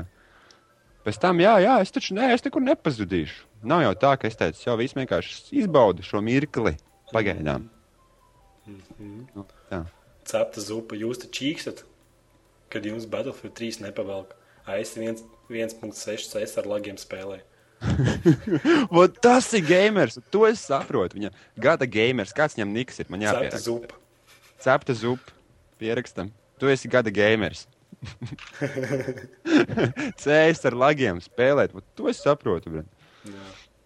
[1.07, 3.45] Pēc tam, jā, jā, es taču ne, es nekur nepazudīšu.
[3.67, 6.73] Nav jau tā, ka es teicu, jau viss vienkārši izbaudu šo mirkli
[7.13, 7.69] pagaidām.
[8.67, 9.85] Nu, tā.
[10.27, 11.85] Cepta zupa, jūs taču čīkstat,
[12.73, 14.35] kad jums Battlefield 3 nepavelk.
[14.67, 17.39] Aiz 1.6 CS ar lagiem spēlē.
[19.25, 21.19] Tas ir gamers, to es saprotu.
[21.19, 23.63] Viņa gada gamers, kāds viņam niks ir, man Cepta jāpieraksta.
[23.67, 23.99] zupa.
[24.63, 25.37] Cepta zupa,
[25.81, 26.33] pierakstam.
[26.61, 27.67] Tu esi gada gamers.
[30.23, 32.85] Cēs ar lagiem spēlēt, Vot to es saprotu.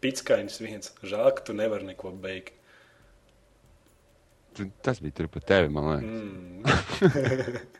[0.00, 0.92] Pitskainis viens.
[1.04, 2.56] Žēl, ka tu nevari neko beigt.
[4.84, 6.10] Tas bija tur pa tevi, man liekas.
[6.10, 7.68] Mm.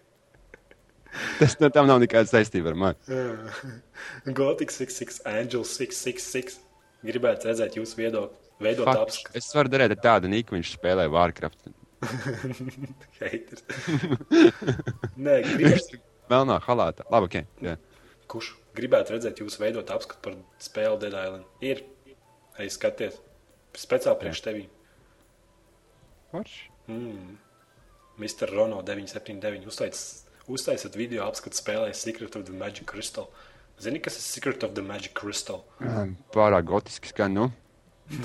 [1.41, 3.21] Tas no tam nav nekāda saistība ar mani.
[4.39, 6.61] Gothic 66, Angel 666.
[7.07, 8.37] Gribētu redzēt jūsu viedokli.
[8.61, 9.39] Veidot Fakt, apskatu.
[9.41, 11.71] Es varu darīt ar tādu niku, viņš spēlē Warcraft.
[13.21, 13.65] Haters.
[15.25, 16.01] Nē, gribētu.
[16.31, 17.07] Melnā halātā.
[17.11, 17.65] Labi, ok.
[17.65, 17.77] Jā.
[18.31, 21.49] Kurš gribētu redzēt jūsu veidot apskatu par spēli Dead Island?
[21.65, 21.83] Ir.
[22.61, 23.17] Ej, skaties.
[23.81, 24.67] Speciāli priekš tevi.
[26.31, 26.69] Forši.
[26.93, 27.39] Mm.
[28.21, 28.53] Mr.
[28.53, 29.67] Rono 979.
[29.73, 33.29] Uztaic- Uztaisiet video apskatu spēlē Secret of the Magic Crystal.
[33.81, 35.65] Zini, kas ir Secret of the Magic Crystal?
[36.35, 37.51] Pārāk gotiski skan, nu.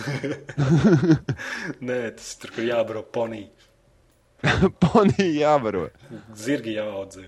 [1.85, 3.45] Nē, tas tur, kur jābaro ponī.
[4.83, 5.87] Ponija jābaro.
[6.37, 7.27] Zirgi jāaudzē.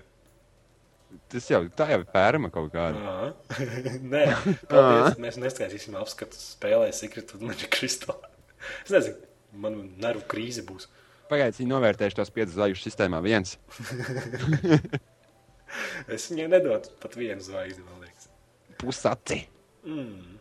[1.32, 3.32] Tas jau tā jau ir pērma kaut kāda.
[4.12, 4.24] Nē,
[4.68, 5.18] paldies.
[5.22, 8.18] Mēs neskaitīsim apskatu spēlē Secret of the Magic Crystal.
[8.84, 9.16] Es nezinu,
[9.64, 10.88] man nervu krīze būs.
[11.28, 13.22] Pagaidiet, viņi novērtējuši tos piecus zvaigžņu sistēmā.
[13.24, 13.56] Viens.
[16.08, 18.28] Es viņai nedotu pat vienu zvaigzni, man liekas.
[18.80, 19.42] Pusaci.
[19.84, 20.38] Mm.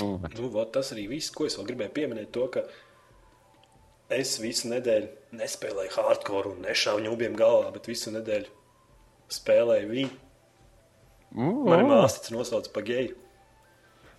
[0.00, 2.32] Nu, Nu, vot, tas arī viss, ko es vēl gribēju pieminēt.
[2.34, 2.64] To, ka
[4.12, 8.50] es visu nedēļu nespēlēju hardcore un nešāvu ņūbiem galvā, bet visu nedēļu
[9.32, 10.14] spēlēju viņu.
[11.38, 13.14] Mani uh, māsas nosauca par geju.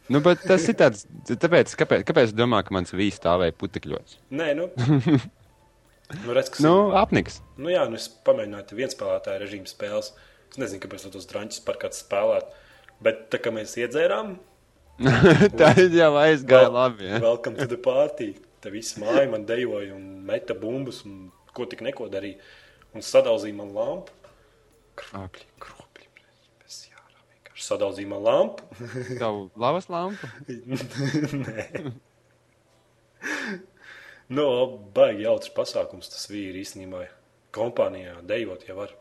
[0.09, 4.17] nu, bet tas ir tāds, tāpēc, kāpēc, kāpēc es domāju, ka mans vīns stāvēja putekļos?
[4.34, 4.69] Nē, nu.
[6.22, 6.97] nu, redz, Nu, ir.
[7.01, 7.41] apniks.
[7.57, 10.11] Nu, jā, nu es pamēģināju viens spēlētāju režīmu spēles.
[10.53, 12.51] Es nezinu, kāpēc tos drāņus par kādu spēlēt.
[13.03, 14.36] Bet tā kā mēs iedzērām,
[15.59, 17.07] tā jau aizgāja labi.
[17.09, 17.20] Ja?
[17.24, 18.36] Welcome to the party.
[18.64, 22.38] Te viss māja man dejoja un meta bumbas un ko tik neko darīja.
[22.93, 24.14] Un sadauzīja man lampu.
[25.01, 26.07] Kropļi, kropļi.
[26.61, 28.68] Bez jārā vienkārši sadauzīja man lampu.
[29.18, 30.30] Tavu lavas lampu.
[31.43, 31.68] Nē.
[34.32, 34.45] Nu,
[34.95, 37.05] baigi jautrs pasākums tas bija īstenībā.
[37.53, 38.93] Kompānijā dejot jau var.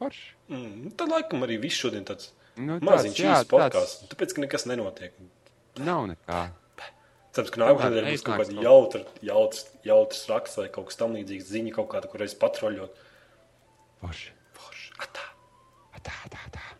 [0.00, 0.32] Forši.
[0.50, 4.08] Mm, tad laikam arī viss šodien tāds Nu, maziņš īsts podkāsts.
[4.10, 5.14] Tāpēc, ka nekas nenotiek.
[5.80, 6.42] Nav nekā.
[7.32, 11.48] Cerams, ka nākamā nedēļa būs kaut kāda jautra, jautrs, jautrs raksts vai kaut kas tamlīdzīgs
[11.48, 13.00] ziņa, kaut kāda, kur es patroļot.
[14.02, 14.34] Forši.
[14.58, 14.92] Forši.
[15.06, 15.24] Atā.
[16.04, 16.71] tā, tā.